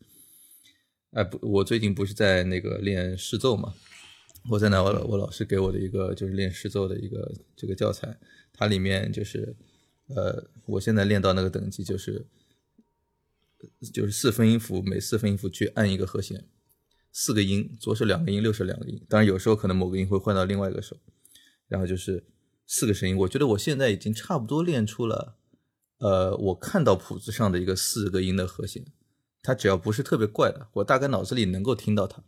[1.11, 3.73] 哎，不，我最近不是在那个练视奏嘛。
[4.49, 8.19] 我在拿我我老师给我的一个就是练视奏的一个这个教材，
[8.51, 9.55] 它里面就是
[10.07, 12.25] 呃，我现在练到那个等级就是
[13.93, 16.45] 就是四分音符，每四分音符去按一个和弦，
[17.13, 20.97] 四个音，左手两个音，右手两个音，当然有时候可能某个音会换到另外一个手，
[21.69, 22.25] 然后就是
[22.67, 23.15] 四个声音。
[23.15, 25.37] 我觉得我现在已经差不多练出了，
[25.99, 28.85] 呃，我看到谱子上的一个四个音的和弦，
[29.41, 32.21] 它只要不是特别怪的，我大概脑子里能够听到它，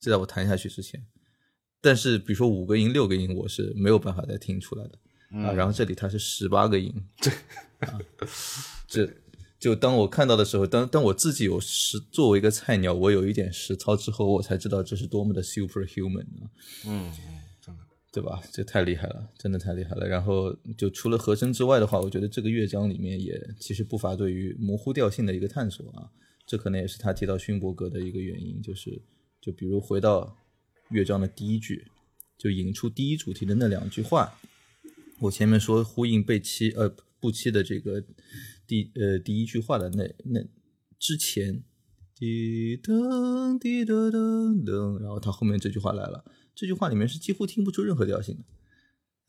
[0.00, 1.06] 就在我弹下去之前。
[1.82, 5.50] 但是，比如说五个音、六个音，我是没有办法再听出来的啊。
[5.52, 7.30] 然后这里它是十八个音，这
[7.78, 7.98] 啊，
[8.86, 9.10] 这
[9.58, 16.50] 就当我看到的时候，当当我自己有实作为一个菜鸟，我有一点实操之后，我才知道这是多么的 superhuman 啊。
[16.86, 17.10] 嗯，
[18.12, 18.42] 对吧？
[18.52, 20.06] 这太厉害了，真的太厉害了。
[20.06, 26.10] 然后就除了和声之外的话，我觉得这个乐章里面也其实不乏对于模糊调性的一个探索啊。
[26.46, 29.00] 这可能也是他提到勋伯格的一个原因，就是
[29.40, 30.36] 就比如回到。
[30.90, 31.86] 乐章的第一句，
[32.36, 34.38] 就引出第一主题的那两句话。
[35.20, 38.02] 我前面说呼应贝七呃布七的这个
[38.66, 40.40] 第呃第一句话的那那
[40.98, 41.62] 之前，
[42.16, 46.24] 滴噔滴噔噔噔，然后他后面这句话来了，
[46.54, 48.44] 这句话里面是几乎听不出任何调性的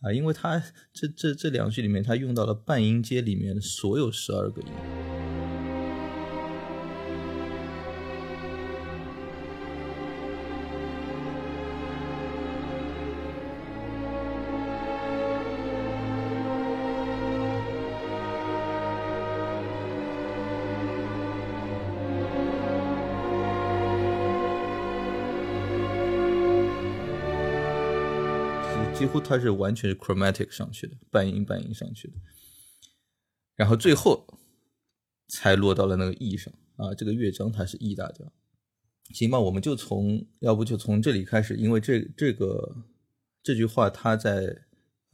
[0.01, 5.10] 啊，因为它这这这两句里面，它用到了半音阶里面所有十二个音。
[29.11, 32.13] 乎它是完全是 chromatic 上去的，半音半音上去的，
[33.57, 34.25] 然后最后
[35.27, 36.93] 才落到了那个 E 上啊。
[36.93, 38.31] 这个乐章它是 E 大调，
[39.13, 39.37] 行吧？
[39.37, 42.85] 我们就从要不就从这里开始，因为这这个
[43.43, 44.45] 这句话它在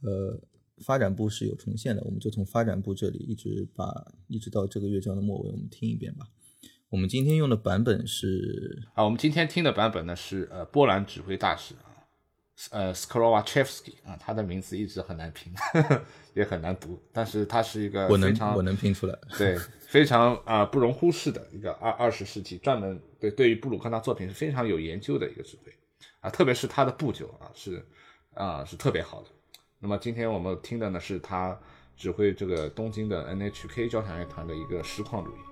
[0.02, 0.40] 呃
[0.84, 6.28] 发展部是有重现的，我们就从发展部这里一直把一直到这个乐章的末尾，我们听一遍吧。
[6.90, 11.74] 我们今天用的版本是啊，我们今天听的版本呢是呃波兰指挥大师。
[12.70, 15.52] 呃 s k r o w a c h e v s k y 啊，他的名字一直很难拼，
[16.34, 25.72] 也很难读，但是他是一个非常我能拼出来，对，非常啊不容忽视的一个二二十世纪专门对对于布鲁克纳作品是非常有研究的一个指挥
[26.20, 27.86] 啊，特别是他的布酒啊是
[28.34, 29.28] 啊是特别好的。
[29.78, 31.58] 那么今天我们听的呢是他
[31.96, 35.42] 指挥这个东京的 NHK 交响乐团的一个实况录音。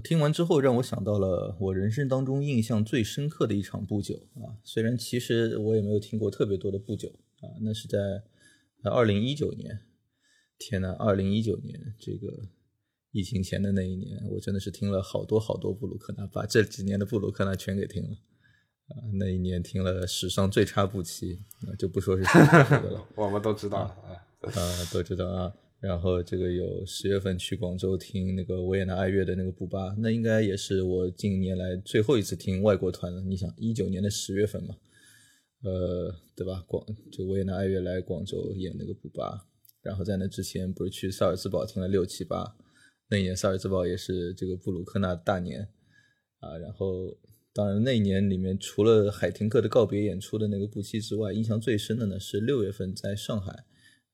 [0.00, 4.56] 我听完之后，让我想到了我人生当中印象最深刻的一场不久啊。
[4.64, 7.10] 虽然其实我也没有听过特别多的不久
[7.42, 7.98] 啊，那是在
[8.84, 9.78] 二零一九年。
[10.58, 12.28] 天呐，二零一九年这个
[13.12, 19.04] 疫情前的那一年，我真的是听了好多好多布鲁克纳，把这几年的布鲁克纳全给听了啊。
[19.18, 21.42] 那一年听了史上最差布期，
[21.78, 24.16] 就不说是谁了， 我们都知道啊，
[24.90, 25.52] 都知道啊。
[25.80, 33.22] 然后这个有十月份去广州听那个维也纳爱乐的那个布巴，那应该也是我近年来最后一次听外国团了。
[33.22, 34.76] 你想一九年的十月份嘛，
[35.62, 36.62] 呃，对吧？
[36.68, 39.46] 广就维也纳爱乐来广州演那个布巴，
[39.80, 42.54] 然后在那之前不是去萨尔兹堡听了六七八，
[43.08, 45.66] 那一年萨尔兹堡也是这个布鲁克纳大年
[46.40, 46.58] 啊。
[46.58, 47.16] 然后
[47.54, 53.64] 当然那一年里面除了海廷克的告别演出的那个布期之外，印象最深的呢是六月份在上海。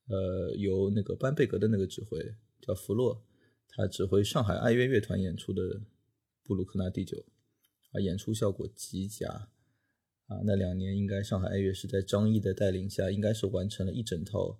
[0.07, 2.17] 呃，由那个班贝格的那个指挥
[2.61, 3.25] 叫弗洛，
[3.67, 5.81] 他指挥上海爱乐乐团演出的
[6.43, 7.25] 布鲁克纳第九，
[7.91, 9.27] 啊，演出效果极佳，
[10.27, 14.57] 啊，那两年应该上海爱乐是在张毅的带领下，应该是完成了一整套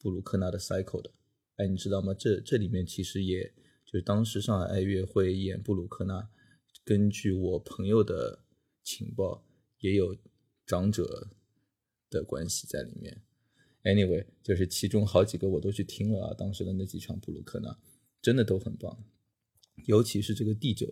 [0.00, 1.12] 布鲁克纳的 cycle 的，
[1.56, 2.12] 哎，你知道吗？
[2.14, 3.44] 这这里面其实也
[3.86, 6.28] 就是当时上海爱乐会演布鲁克纳，
[6.84, 8.44] 根据我朋友的
[8.82, 9.46] 情报，
[9.78, 10.16] 也有
[10.66, 11.28] 长者
[12.10, 13.22] 的关系在里面。
[13.84, 17.74] Anyway，就是其中好几个我都去听了啊，当时的那几场布鲁克纳
[18.20, 18.94] 真的都很棒，
[19.86, 20.86] 尤其是这个第九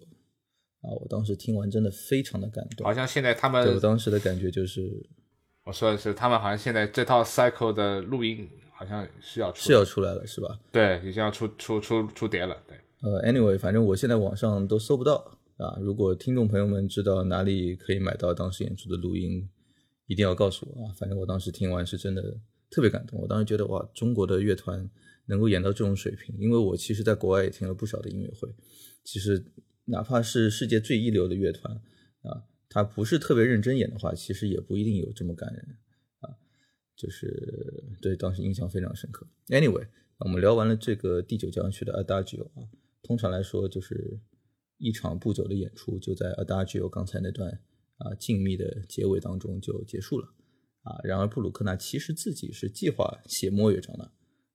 [0.82, 2.86] 啊，我当时听完真的非常的感动。
[2.86, 5.04] 好像现在他们，我当时的感觉就是，
[5.64, 10.60] 我说的是他们好像现在这套 cycle 的录音好像是要是要出来了是吧？
[10.70, 12.56] 对，已经要出出出出碟了。
[12.68, 15.76] 对，呃，Anyway，反正我现在网上都搜不到啊。
[15.80, 19.50] 如果听众朋友们知道哪里可以买到当时演出的录音，
[20.06, 20.94] 一定要告诉我啊。
[20.96, 22.38] 反正我当时听完是真的。
[22.70, 24.90] 特别感动，我当时觉得哇，中国的乐团
[25.26, 28.48] 能够演到这种水平，因为我其实在国外也听了不少的音乐会，
[29.04, 29.44] 其实
[29.84, 31.74] 哪怕是世界最一流的乐团
[32.22, 35.76] 啊，他不是特别认真演的话，其实也不一定有这么感人
[36.20, 36.34] 啊，
[36.96, 39.26] 就是对当时印象非常深刻。
[39.48, 39.86] Anyway，
[40.18, 42.66] 我们聊完了这个第九交响曲的 Adagio 啊，
[43.02, 44.18] 通常来说就是
[44.78, 47.50] 一场不久的演出就在 Adagio 刚才那段
[47.98, 50.28] 啊静谧的结尾当中就结束了。
[50.86, 54.04] 啊，然而布鲁克纳其实自己是计划写末乐章的，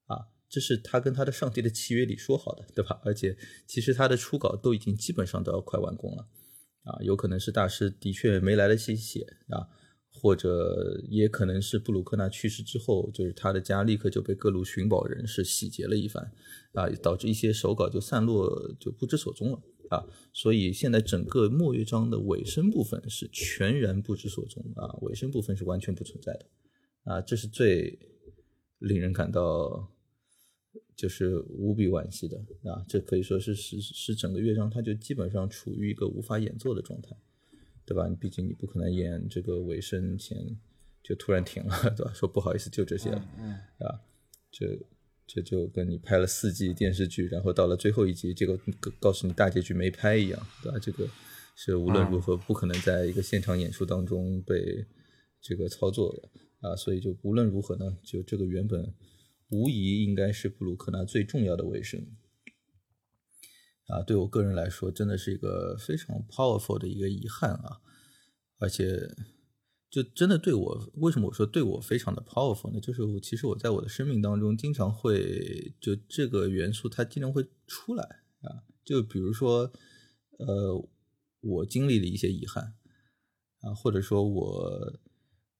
[0.05, 3.01] 啊，这是他跟他的上帝的契约里说好的，对吧？
[3.03, 6.25] 而且其实他的初稿都已经基本上都要快完工了，
[6.83, 9.67] 啊，有可能是大师的确没来得及写啊，
[10.09, 16.31] 或者也可能是布鲁克纳去世之后，就是他的家立刻就被各路寻宝人士洗劫了一番，
[16.73, 19.61] 啊，导致一些手稿就散落，就不知所踪了。
[19.91, 26.45] 啊，所以现在整个末乐章的尾声部分是全然不知所踪啊，尾声部分是完全不存在的
[27.03, 27.99] 啊，这是最
[28.79, 29.91] 令人感到
[30.95, 37.13] 就是无比惋惜的啊，这可以说是是是整个乐章它就基本上处于一个无法演奏的状态，
[37.85, 38.07] 对吧？
[38.17, 40.57] 毕竟你不可能演这个尾声前
[41.03, 42.13] 就突然停了， 对吧？
[42.13, 43.99] 说不好意思，就这些了，嗯，啊，
[44.49, 44.79] 这。
[45.33, 48.59] 这就跟你拍了四季电视剧，然后到了最后一集，这个
[48.99, 50.77] 告诉你大结局没拍一样，对吧？
[50.77, 51.07] 这个
[51.55, 54.85] 是无论如何不可能在一个现场演出当中被
[55.39, 56.29] 这个操作的
[56.67, 58.93] 啊，所以就无论如何呢，就这个原本
[59.51, 62.05] 无疑应该是布鲁克纳最重要的尾声
[63.87, 67.79] 啊，对我个人来说，真的是一个非常 powerful 的一个遗憾啊，
[68.57, 69.09] 而且。
[69.91, 72.79] 就真的对我，为什么我说对我非常的 powerful 呢？
[72.79, 78.03] 就是其实我在我的生命当中，经常会就这个元素，它经常会出来
[78.39, 78.63] 啊。
[78.85, 79.69] 就比如说，
[80.39, 80.89] 呃，
[81.41, 82.73] 我经历了一些遗憾
[83.59, 84.99] 啊，或者说我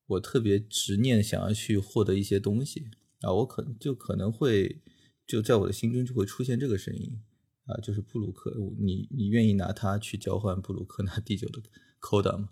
[0.06, 2.86] 我特别执念想要去获得一些东西
[3.20, 4.80] 啊，我可能就可能会
[5.26, 7.20] 就在我的心中就会出现这个声音
[7.66, 11.60] 啊，就是布鲁克，你你愿意拿它去交换布鲁克纳第九的
[12.00, 12.48] coda 吗？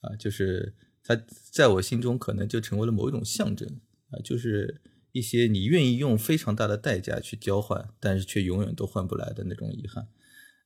[0.00, 1.18] 啊，就是它
[1.50, 3.68] 在我心中可能就成为了某一种象征
[4.10, 4.80] 啊，就是
[5.12, 10.08] 一些你愿意用非常大的代价去交换，但是却永远都换不来的那种遗憾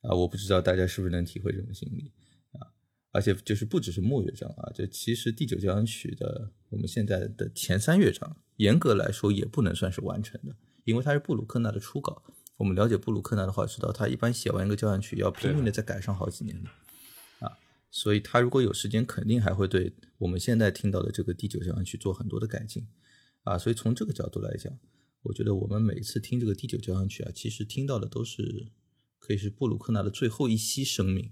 [0.02, 0.14] 啊！
[0.14, 2.12] 我不知道大家是不是能体会这种心理
[2.52, 2.70] 啊？
[3.12, 10.54] 而且就是不只是末乐章啊，这其实第九交响曲的我们现在的前三乐章，严格来说也不能算是完成的，
[10.84, 12.22] 因为它是布鲁克纳的初稿。
[12.56, 16.70] 我们了解布鲁克纳的话，知道他一般写完一个交响曲要拼命的再改上好几年的。
[17.96, 22.88] 所以他如果有时间，肯定还会对我们现在听到的这个第九交响曲做很多的改进，
[23.44, 24.76] 啊，所以从这个角度来讲，
[25.22, 28.66] 我觉得我们每次听这个第九交响曲啊，其实听到的都是
[29.20, 31.30] 可以是布鲁克纳的最后一息生命，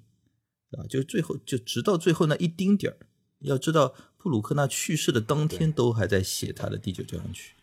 [0.71, 2.97] 啊，就是最后就直到最后那一丁点儿。
[3.41, 7.57] 要知道，布鲁克纳去世的当天都还在写他的第九交响曲，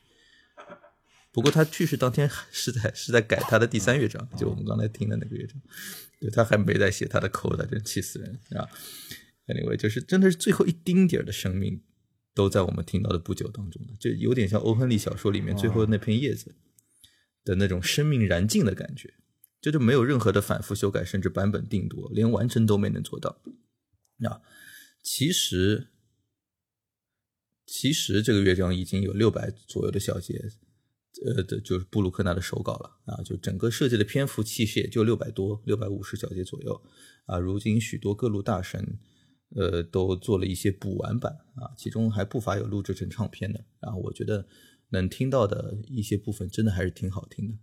[1.32, 5.62] 不过他去世当天是在是在改他的第三乐章，就我们刚才听的那个乐章，
[6.20, 8.68] 对他还没在写他的 code，真气死人啊
[9.48, 11.84] ！Anyway，就是真的是最后一丁点的生命
[12.34, 16.56] 都在我们听到的不久当中，就有点像欧亨利小说里面最后那片叶子
[17.44, 19.14] 的那种生命燃尽的感觉，
[19.62, 23.42] 这就没有任何的反复修改，甚至版本定夺，连完成都没能做到
[24.24, 24.42] 啊！
[25.04, 25.90] 其实。
[27.72, 30.50] 其实这个乐章已经有六百左右的小节，
[31.26, 36.82] 呃的，就是布鲁克纳的手稿了啊，就整个设计的篇幅其实也就六百多，六百五十小节左右
[37.26, 37.38] 啊。
[37.38, 39.00] 如今许多各路大神，
[39.56, 43.66] 呃，都做了一些补完版啊，其中还不乏有录制成唱片的。
[43.82, 44.48] 然后我觉得
[44.90, 47.58] 能听到的一些部分，真的还是挺好听的。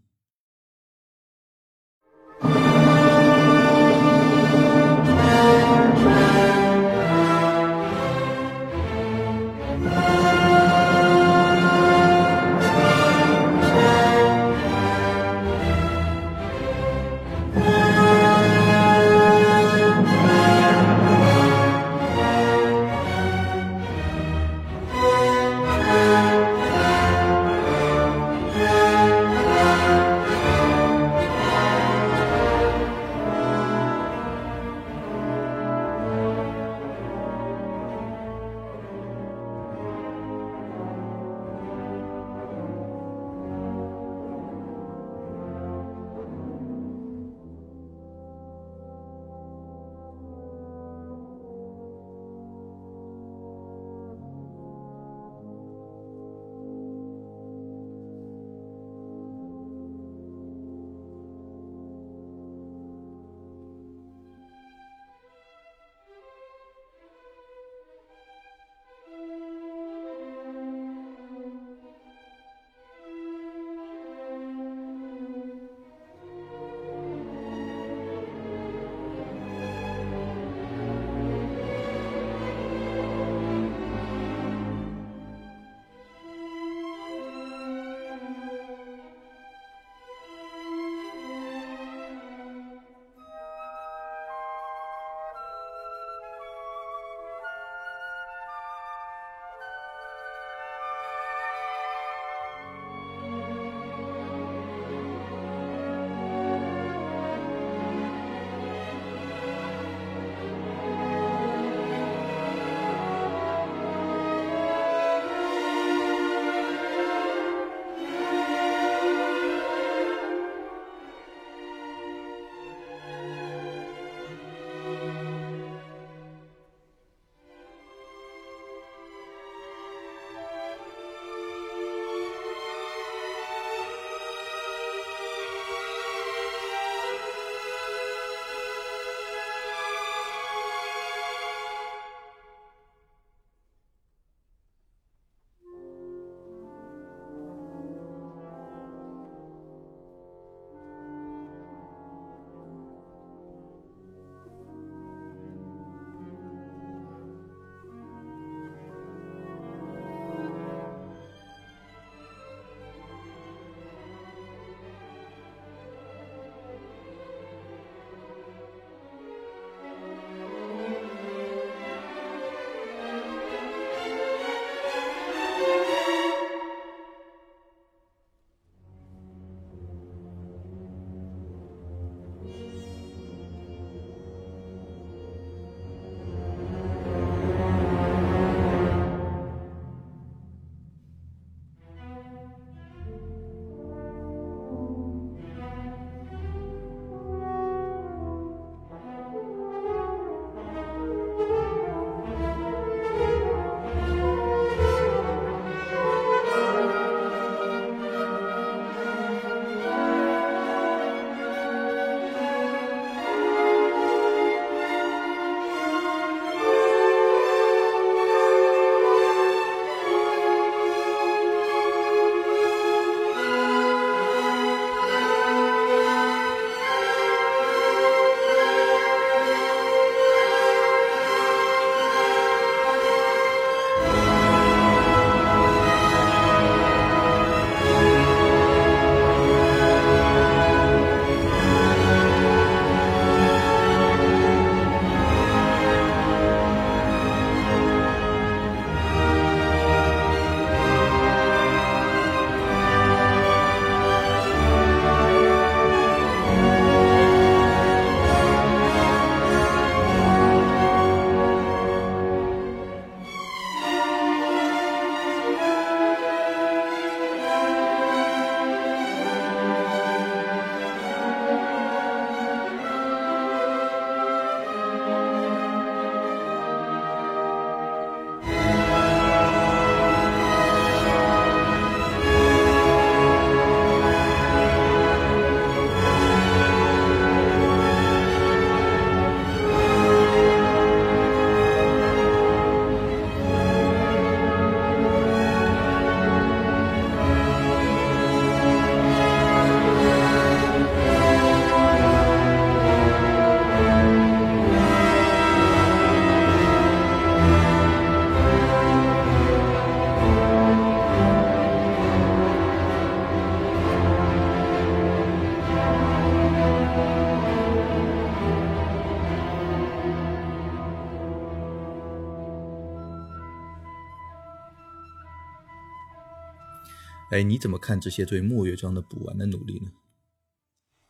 [327.36, 329.90] 哎，你怎么看这些对末乐章的补完的努力呢？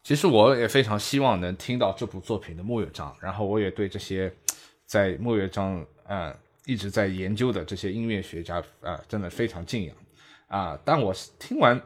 [0.03, 4.35] 其实我也非常希望能听到这部作品的末乐章，然后我也对这些
[4.87, 9.97] 在末乐章啊一直在研究的这些音乐学家啊真的非常敬仰
[10.49, 10.77] 啊。
[10.85, 11.81] 但我听完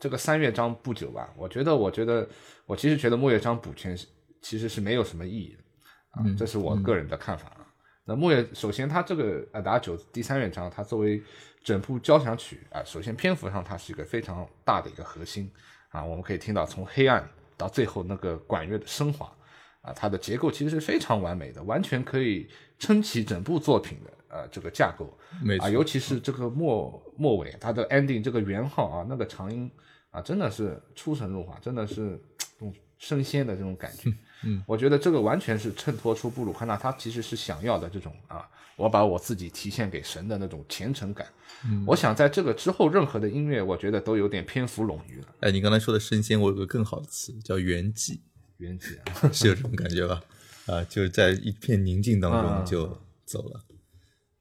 [0.00, 2.28] 这个三乐章不久吧，我觉得，我觉得，
[2.66, 3.96] 我其实觉得末乐章补全
[4.42, 7.60] 其实是没有什么意义的啊，这是我个人的看法啊。
[8.06, 11.22] 那末乐首先它这个呃达九第三乐章，它作为
[11.64, 15.50] 整部交响曲啊，首先篇幅上它是一个非常大的一个核心
[15.88, 17.28] 啊，我们可以听到从黑暗。
[17.56, 19.32] 到最后那个管乐的升华，
[19.80, 22.50] 啊，它的结构其实是非常完美的，完全可以
[22.80, 25.16] 撑起整部作品的呃这个架构，
[25.60, 29.70] 啊，尤其是这个末末尾它的 ending 这个圆号啊，那个长音
[30.10, 32.20] 啊，真的是出神入化，真的是
[32.58, 34.10] 这种升仙的这种感觉，
[34.44, 41.26] 嗯，我觉得这个完全是衬托出布鲁克纳他其实是想要的这种啊，我把我自己提献给神的那种虔诚感。
[41.66, 45.28] 嗯我想在这个之后，任何的音乐，我觉得都有点篇幅冗余了。
[45.40, 48.20] 哎，你刚才说的升仙，我有个更好的词，叫圆寂。
[48.58, 50.22] 圆寂啊，是有这种感觉吧？
[50.66, 53.60] 啊，就是在一片宁静当中就走了。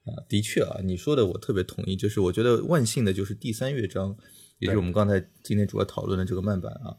[0.06, 1.96] 啊，的确啊，你说的我特别同意。
[1.96, 4.16] 就是我觉得万幸的就是第三乐章，
[4.60, 6.96] 也就是我们刚才今天主要讨论的这个慢板啊，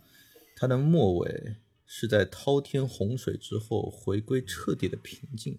[0.57, 5.59] 它的末尾是在滔天洪水之后回归彻底的平静。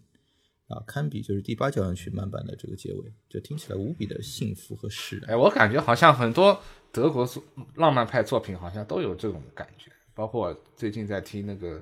[0.68, 5.30] 啊，堪比就是第八交响曲慢版的这个结尾，就听起来无比的幸福和释然。
[5.30, 6.60] 哎，我感觉好像很多
[6.92, 7.30] 德国
[7.76, 11.80] 浪漫派作品好像都有这种感觉，包括我最近在听那个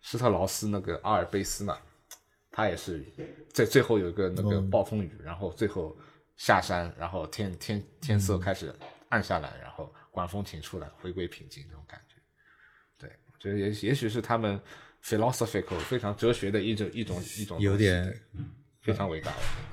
[0.00, 1.78] 施特劳斯那个阿尔卑斯嘛，
[2.50, 3.04] 他也是
[3.52, 5.96] 在最后有一个那个暴风雨，然后最后
[6.36, 8.74] 下山，然后天天天色开始
[9.10, 12.05] 暗下来，然后管风琴出来，回归平静这种感觉。
[13.54, 14.60] 也也许是他们。
[15.04, 18.12] philosophical 非常哲学的一种一种一种，有点
[18.80, 19.32] 非常伟大。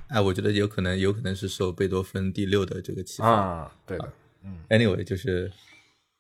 [0.10, 3.76] 哎，我觉得有可能有可能是受贝多芬第六的这个启发啊。
[3.84, 4.14] 对的，
[4.44, 5.52] 嗯，anyway 就是，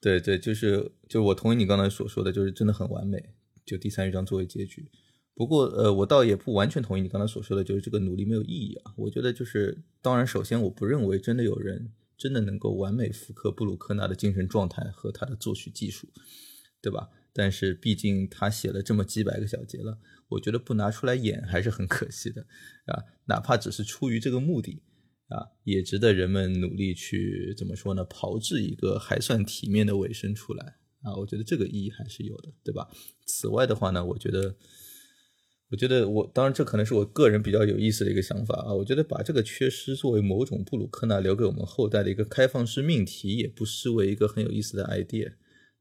[0.01, 0.77] 对对，就是
[1.07, 3.23] 就是我同意你刚才所说的，就是真的很完美，
[3.63, 4.89] 就第三乐章作为结局。
[5.35, 8.93] 不过呃，我倒也不完全同意你刚才所说的，就是这个努力没有意义啊。
[8.97, 16.07] 我觉得就是，当然首先我不认为真的有人真的能够完美复刻布鲁克纳的精神状态和他的作曲技术，
[16.81, 17.09] 对吧？
[17.33, 19.97] 但是毕竟他写了这么几百个小节了，
[20.29, 22.45] 我觉得不拿出来演还是很可惜的，
[22.85, 24.83] 啊，哪怕只是出于这个目的，
[25.29, 28.03] 啊，也值得人们努力去怎么说呢？
[28.03, 32.87] 炮制一个还算体面的尾声出来，啊，我觉得这个意义还是有的，对吧？
[33.25, 34.55] 此外的话呢，我觉得，
[35.71, 45.33] 我觉得我当然这可能是我个人比较有意思的一个想法啊，我觉得把这个缺失作为某种布鲁克纳留给我们后代的一个开放式命题，也不失为一个很有意思的 idea。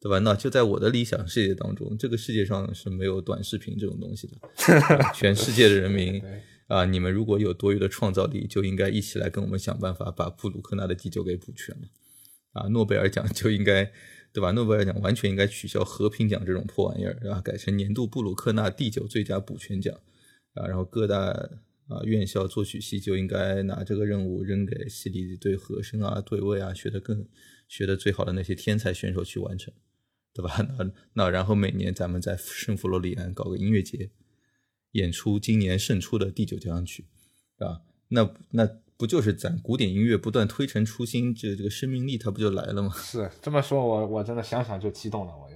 [0.02, 0.18] 对吧？
[0.18, 4.34] 那就在我的理想世界当中，这个世界上是没有短视频这种东西的。
[5.14, 6.20] 全世界的人民
[6.66, 11.82] 啊，你们如果有多余的创造力，就应该一起来跟我们想办法把布鲁克纳的第九给补全了。
[12.54, 13.92] 啊，诺贝尔奖就应该，
[14.32, 14.50] 对吧？
[14.50, 19.94] 诺贝尔奖完全应该取消和平奖这种破玩意儿，然后改成年度布鲁克纳第九最佳补全奖。
[20.54, 21.16] 啊，然后各大
[21.86, 27.24] 啊院校作曲系就应该拿这个任务扔给系里对和声啊、对位啊学的更
[27.68, 29.72] 学的最好的那些天才选手去完成。
[30.34, 30.56] 对吧？
[30.78, 34.10] 那那然后每年咱们在圣弗罗里安搞个音乐节，
[34.92, 37.04] 演出今年胜出的第九交响曲，
[37.58, 42.92] 啊，那那不就是咱古典音乐不断推陈出新，这这个生命力它不就来了吗？
[42.96, 45.48] 是这么说，我我真的想想就激动了，我，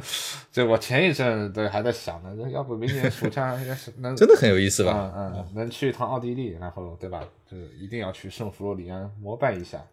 [0.52, 5.12] 就我前一阵对还在想呢，要不明年暑假要是能真的很有意思吧？
[5.14, 7.28] 嗯嗯，能去一趟奥地利，然后对吧？
[7.50, 9.84] 就是一定要去圣弗罗里安膜拜一下，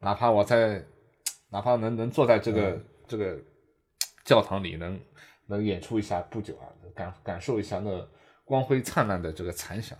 [0.00, 0.82] 哪怕我在，
[1.50, 3.38] 哪怕能能坐在这个这个。
[4.24, 5.00] 教堂里能
[5.46, 8.08] 能演出一下不久啊，感感受一下那
[8.44, 9.98] 光辉灿烂的这个残响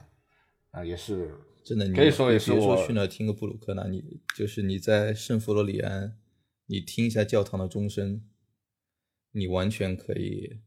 [0.70, 1.34] 啊，也是
[1.64, 1.86] 真的。
[1.92, 6.18] 可以说也是我去那听个布鲁克纳，你就是你在圣弗罗里安，
[6.66, 8.26] 你听一下教堂的钟声，
[9.32, 10.60] 你完全可以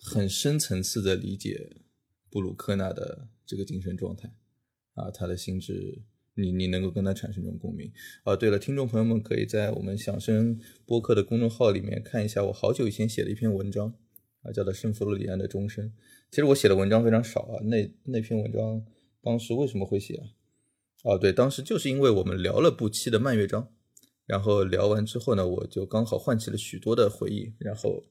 [0.00, 1.82] 很深层次的理解
[2.30, 4.32] 布鲁克纳的这个精神状态
[4.94, 6.02] 啊，他的心智。
[6.34, 7.92] 你你能够跟他产生这种共鸣
[8.24, 8.34] 啊？
[8.34, 13.94] 对了，听众朋友们可以在我们响声播客的公众号里面看一下我好久以前写的一篇文章
[14.42, 15.86] 啊，叫做《圣弗洛里安的钟声》。
[16.30, 18.84] 其实我写的文章非常少啊，那那篇文章
[19.22, 20.26] 当时为什么会写啊？
[21.04, 23.72] 哦，对，当时就是因为我们聊了不期的慢乐章，
[24.26, 28.04] 然后聊完之后呢，我就刚好唤起了许多的回忆，然后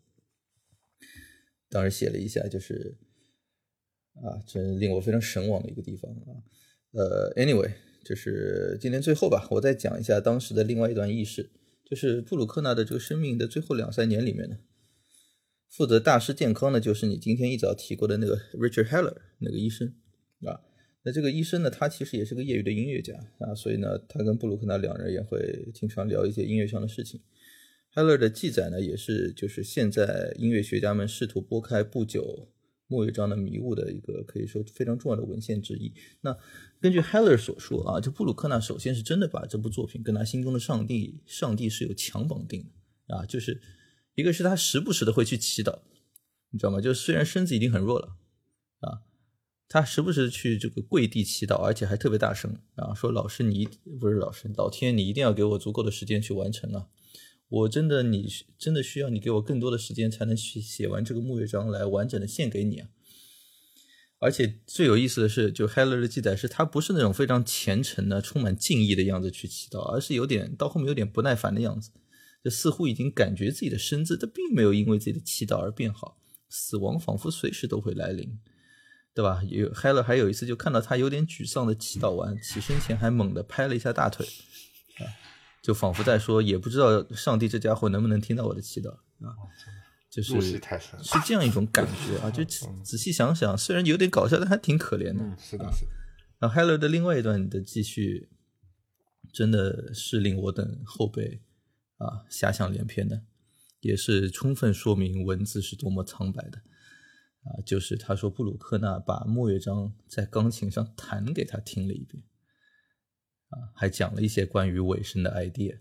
[1.70, 2.96] 当时写了一下，就是
[4.14, 6.40] 啊，真令我非常神往的一个地方啊。
[6.92, 7.72] 呃，anyway。
[8.04, 11.50] 就是今天最后吧，我再讲一下当时的另外一段轶事，
[11.86, 14.58] 就是布鲁克纳的这个生命的最后两三年里面呢，
[15.70, 19.94] 负责大师健康的就是你今天一早提过的那个 Richard Heller 那个医生
[20.46, 20.62] 啊。
[21.06, 27.20] 那这个医生呢，他其实也是个业余的音乐家啊，所以呢，他跟布鲁克纳两人也会经常聊一些音乐上的事情。
[27.94, 32.48] Heller 的记载呢，也是就是现在音乐学家们试图拨开不久
[32.88, 35.94] 莫乐章的迷雾的一个可以说非常重要的文献之一。
[36.22, 36.38] 那
[36.80, 42.66] 根据 Heller 所说啊，就布鲁克纳首先是真的把这部作品跟他心中的上帝上帝是有强绑定
[43.08, 43.62] 的啊，就是
[44.16, 45.80] 一个是他时不时的会去祈祷，
[46.52, 46.80] 你知道吗？
[46.82, 48.18] 就虽然身子已经很弱了
[48.80, 49.02] 啊。
[49.70, 53.68] 他时不时去这个跪地祈祷，而且还特别大声啊，说：“老师，你
[54.00, 56.88] 不是老师，老天，你一定要给我足够的时间去完成啊！
[57.50, 62.90] 我真的，你真的需要你给我更多的时间，才能去写完这个木乐章来完整的献给你啊！
[64.20, 71.92] 而且最有意思的是，就 Heller 的记载是，他不是那种非常虔诚的、充满敬意的样子去祈祷，而是有点到后面有点不耐烦的样子，
[72.44, 76.18] 就似乎已经感觉自己的身子，他并没有因为自己的祈祷而变好，
[76.50, 78.40] 死亡仿佛随时都会来临。”
[79.16, 79.44] 对吧？
[79.48, 84.28] 有 Heller 还有一次就看到他有点沮丧的祈祷完，起身前还猛地拍了一下大腿，
[85.64, 88.92] 就仿佛在说，也不知道上帝这家伙能不能听到我的祈祷
[89.26, 89.32] 啊，
[90.10, 90.60] 就是是
[91.26, 92.30] 这样一种感觉啊。
[92.30, 92.44] 就
[92.84, 95.24] 仔细想想，虽然有点搞笑，但还挺可怜的。
[95.40, 95.92] 是的，是的。
[96.40, 98.30] 然后 Heller 的另外一段的继续，
[99.32, 101.42] 真的是令我等后辈
[101.98, 103.22] 啊遐想连篇的，
[103.80, 106.58] 也是充分说明文字是多么苍白的。
[107.46, 112.22] 啊，就是他说布鲁克纳把莫乐章在钢琴上弹给他听了一遍，
[113.54, 115.78] 啊，还讲了一些关于尾声的 idea，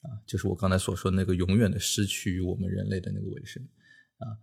[0.00, 3.62] 啊，就是我刚才所说那个永远的失去于我们人类的那个尾声，
[4.16, 4.40] 啊，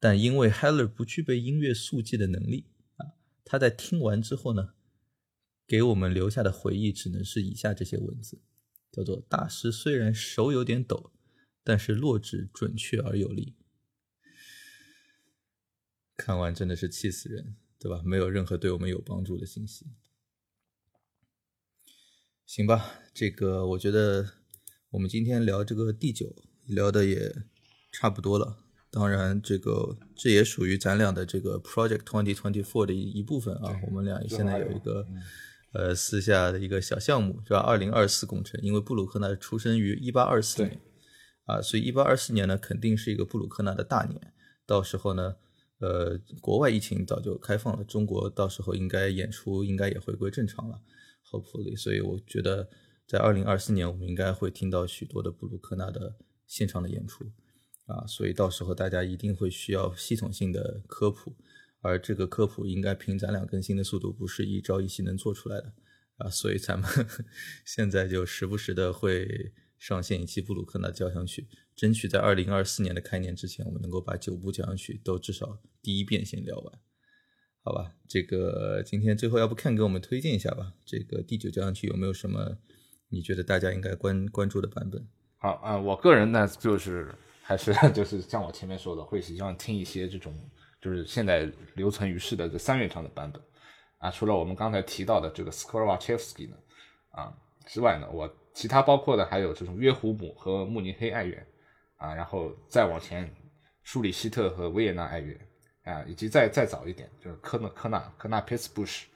[0.00, 2.64] 但因为 Heller 不具备音乐速记的能力，
[2.96, 3.12] 啊，
[3.44, 4.74] 他在听完之后呢，
[5.66, 8.40] 给我们留下的回忆只能是以下这些文字，
[8.90, 11.12] 叫做大师虽然手有点抖，
[11.62, 13.54] 但是落指准确而有力。
[16.16, 18.02] 看完真的是气死人，对吧？
[18.02, 19.86] 没有任何对我们有帮助的信息。
[22.48, 24.26] 行吧，这个我觉得
[24.88, 26.34] 我们今天聊这个第九
[26.66, 27.30] 聊的也
[27.92, 28.56] 差不多了。
[28.90, 33.78] 当然，这个这也属于咱俩的这个 Project Twenty Twenty Four 的一一部分啊。
[33.86, 35.06] 我们俩现在有一个
[35.74, 37.58] 呃私下的一个小项目，是吧？
[37.58, 40.80] 二零二四工程，因为布鲁克纳出生于一八二四年
[41.44, 44.32] 啊，所以一八二四年呢肯定是一个布鲁克纳的大年。
[44.64, 45.36] 到时候呢。
[45.80, 50.80] 呃，国外疫情早就开放了，中国到时候应该演出应该也回归正常了
[51.30, 51.76] ，hopefully。
[51.76, 52.68] 所以我觉得
[53.06, 57.24] 在二零二四年，我们应该会听到许多的布鲁克纳的现场的演出
[57.86, 61.36] 啊，所以到时候大家一定会需要系统性的科普，
[61.80, 65.72] 而这个科普应该凭咱俩更新的速度，不是一朝一夕能做出来的
[66.16, 66.88] 啊，所以咱们
[67.64, 69.52] 现在就时不时的会。
[69.78, 71.46] 上线一期布鲁克纳交响曲，
[71.76, 76.80] 争取在二零二四年的开年之前，我们能够把九部交响曲都至少第一遍先聊完，
[77.68, 77.92] 好吧？
[78.08, 80.72] 这个今天最后要不看给我们推荐一下吧？
[80.86, 82.56] 这个第九交响曲有没有什么
[83.10, 85.06] 你觉得大家应该关关注的版本？
[85.36, 90.34] 好啊，我个人呢就是还是 就是像我前面说的，会希望听一些这种
[90.80, 93.42] 就是现在留存于世的这三乐章的版本
[93.98, 96.56] 啊，除了我们刚才提到的这个斯科尔瓦切夫斯基呢
[97.10, 97.36] 啊
[97.66, 98.34] 之外呢，我。
[98.54, 101.46] 其他包括的还有这种约胡姆和慕尼黑爱乐，
[101.94, 103.32] 啊，然后再往前，
[103.84, 105.38] 舒里希特和维也纳爱乐，
[105.88, 109.06] 啊，以及再再早一点就是科纳科纳科纳佩斯布什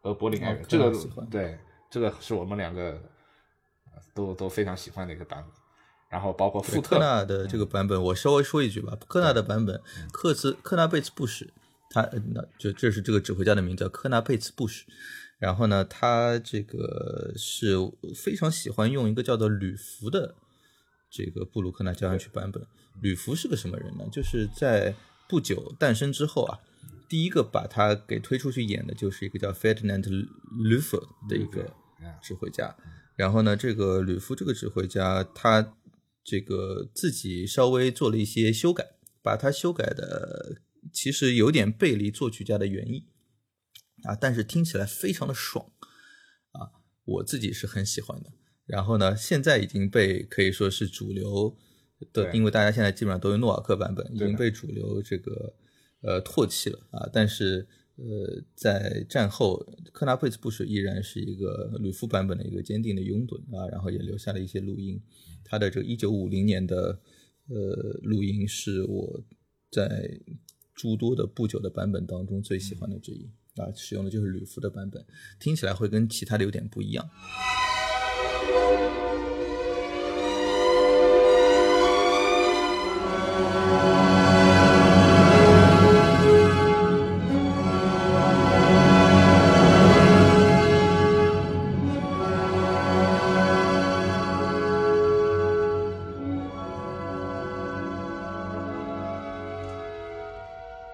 [0.00, 0.90] 和柏林爱乐，这个
[1.30, 1.58] 对，
[1.90, 3.00] 这个是我们两个
[4.14, 5.50] 都都非常喜欢的一个版本。
[6.08, 9.80] 然后包括富特纳的这个版本，我稍微说一句吧，科纳的版本，
[10.12, 11.48] 克兹科纳贝茨布什，
[11.88, 12.02] 他
[12.34, 14.84] 那就这是这个指挥家的名字，科纳贝茨布什。
[15.38, 17.76] 然后呢，他这个是
[18.14, 20.34] 非常喜欢用一个叫做吕弗的
[21.08, 22.66] 这个布鲁克纳交响曲版本。
[23.00, 24.04] 吕弗是个什么人呢？
[24.10, 24.92] 就是在
[25.30, 26.58] 不久诞生之后啊，
[27.08, 31.72] 第一个把他给推出去演的就是一个叫 Ferdinand l u f e r 的一个
[32.20, 32.76] 指挥家。
[33.14, 35.76] 然后呢，这个吕夫这个指挥家，他
[36.24, 38.84] 这个自己稍微做了一些修改，
[39.22, 40.62] 把他修改的
[40.92, 43.06] 其实有点背离作曲家的原意。
[44.02, 45.66] 啊，但是听起来非常的爽，
[46.52, 46.74] 啊，
[47.04, 48.32] 我自己是很喜欢的。
[48.66, 51.54] 然后呢，现在已经被可以说是主流
[52.12, 55.54] 的，因为大家现在基本上都用诺瓦克版本，已经被主流这个
[56.02, 57.08] 呃唾弃了啊。
[57.12, 57.66] 但是
[57.96, 59.58] 呃，在战后，
[59.92, 63.68] 科纳佩茨布什依然是一个吕夫版本的一个坚定的拥趸啊。
[63.68, 65.00] 然后也留下了一些录音，
[65.44, 66.98] 他的这个一九五零年的
[67.48, 67.56] 呃
[68.02, 69.22] 录音是我
[69.70, 70.20] 在
[70.74, 73.30] 诸多的不久的版本当中最喜欢的之一。
[73.56, 75.04] 啊，使用的就是吕夫的版本，
[75.40, 77.10] 听起来会跟其他的有点不一样。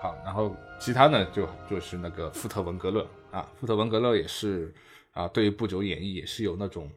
[0.01, 4.73] 好然后其他呢就就是那个福特文格勒啊福特文格勒也是
[5.13, 6.91] 啊对于不久演绎也是有那种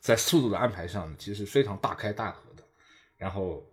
[0.00, 2.62] 在速度的安排上其实非常大开大合的。
[3.16, 3.66] 然后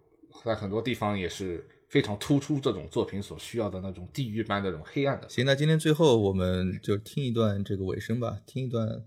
[0.44, 5.30] 在很多地方也是非常突出这种作品所需要的那种地狱般的那种黑暗的。
[5.30, 9.04] 行，那今天最后我们就听一段这个尾声吧，听一段。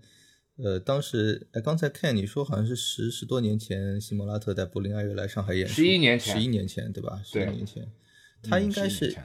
[0.61, 7.21] 呃，当时哎，刚才看你说好像是十十多年前，西蒙拉特带柏林爱乐来上海演出，十一年前，十一年前对吧？
[7.23, 7.89] 十一年前，
[8.43, 9.15] 他嗯应该是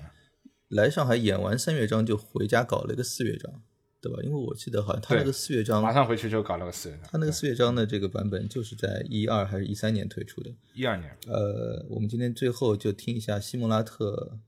[0.69, 3.61] 来上海演完三乐章就回家搞了一个四乐章，
[4.09, 4.23] 对吧？
[4.23, 11.17] 因为我记得好像他那个四乐章马上回去就搞了个四乐章，他那个四乐章的这个版本就是在一二还是一三年推出的，一二年。
[11.27, 14.39] 呃，我们今天最后就听一下西莫拉特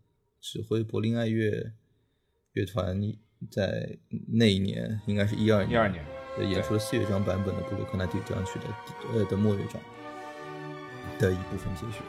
[0.40, 1.72] 指挥柏林爱乐
[2.52, 3.00] 乐团
[3.50, 3.98] 在
[4.32, 6.04] 那一年，应该是一二年，一二年。
[6.50, 8.66] 演出了四乐章版本的布鲁克纳第九章曲的
[9.14, 9.80] 呃的末乐章
[11.18, 12.02] 的一部分节选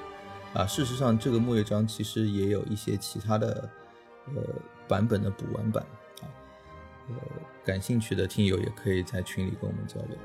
[0.54, 3.70] 啊，事实上这个末乐章其实也有一些其他的
[4.36, 4.44] 呃
[4.86, 5.96] 版本的补完版啊，
[7.10, 7.16] 呃
[7.64, 10.18] 感兴趣的听友也可以在群里跟我们交流。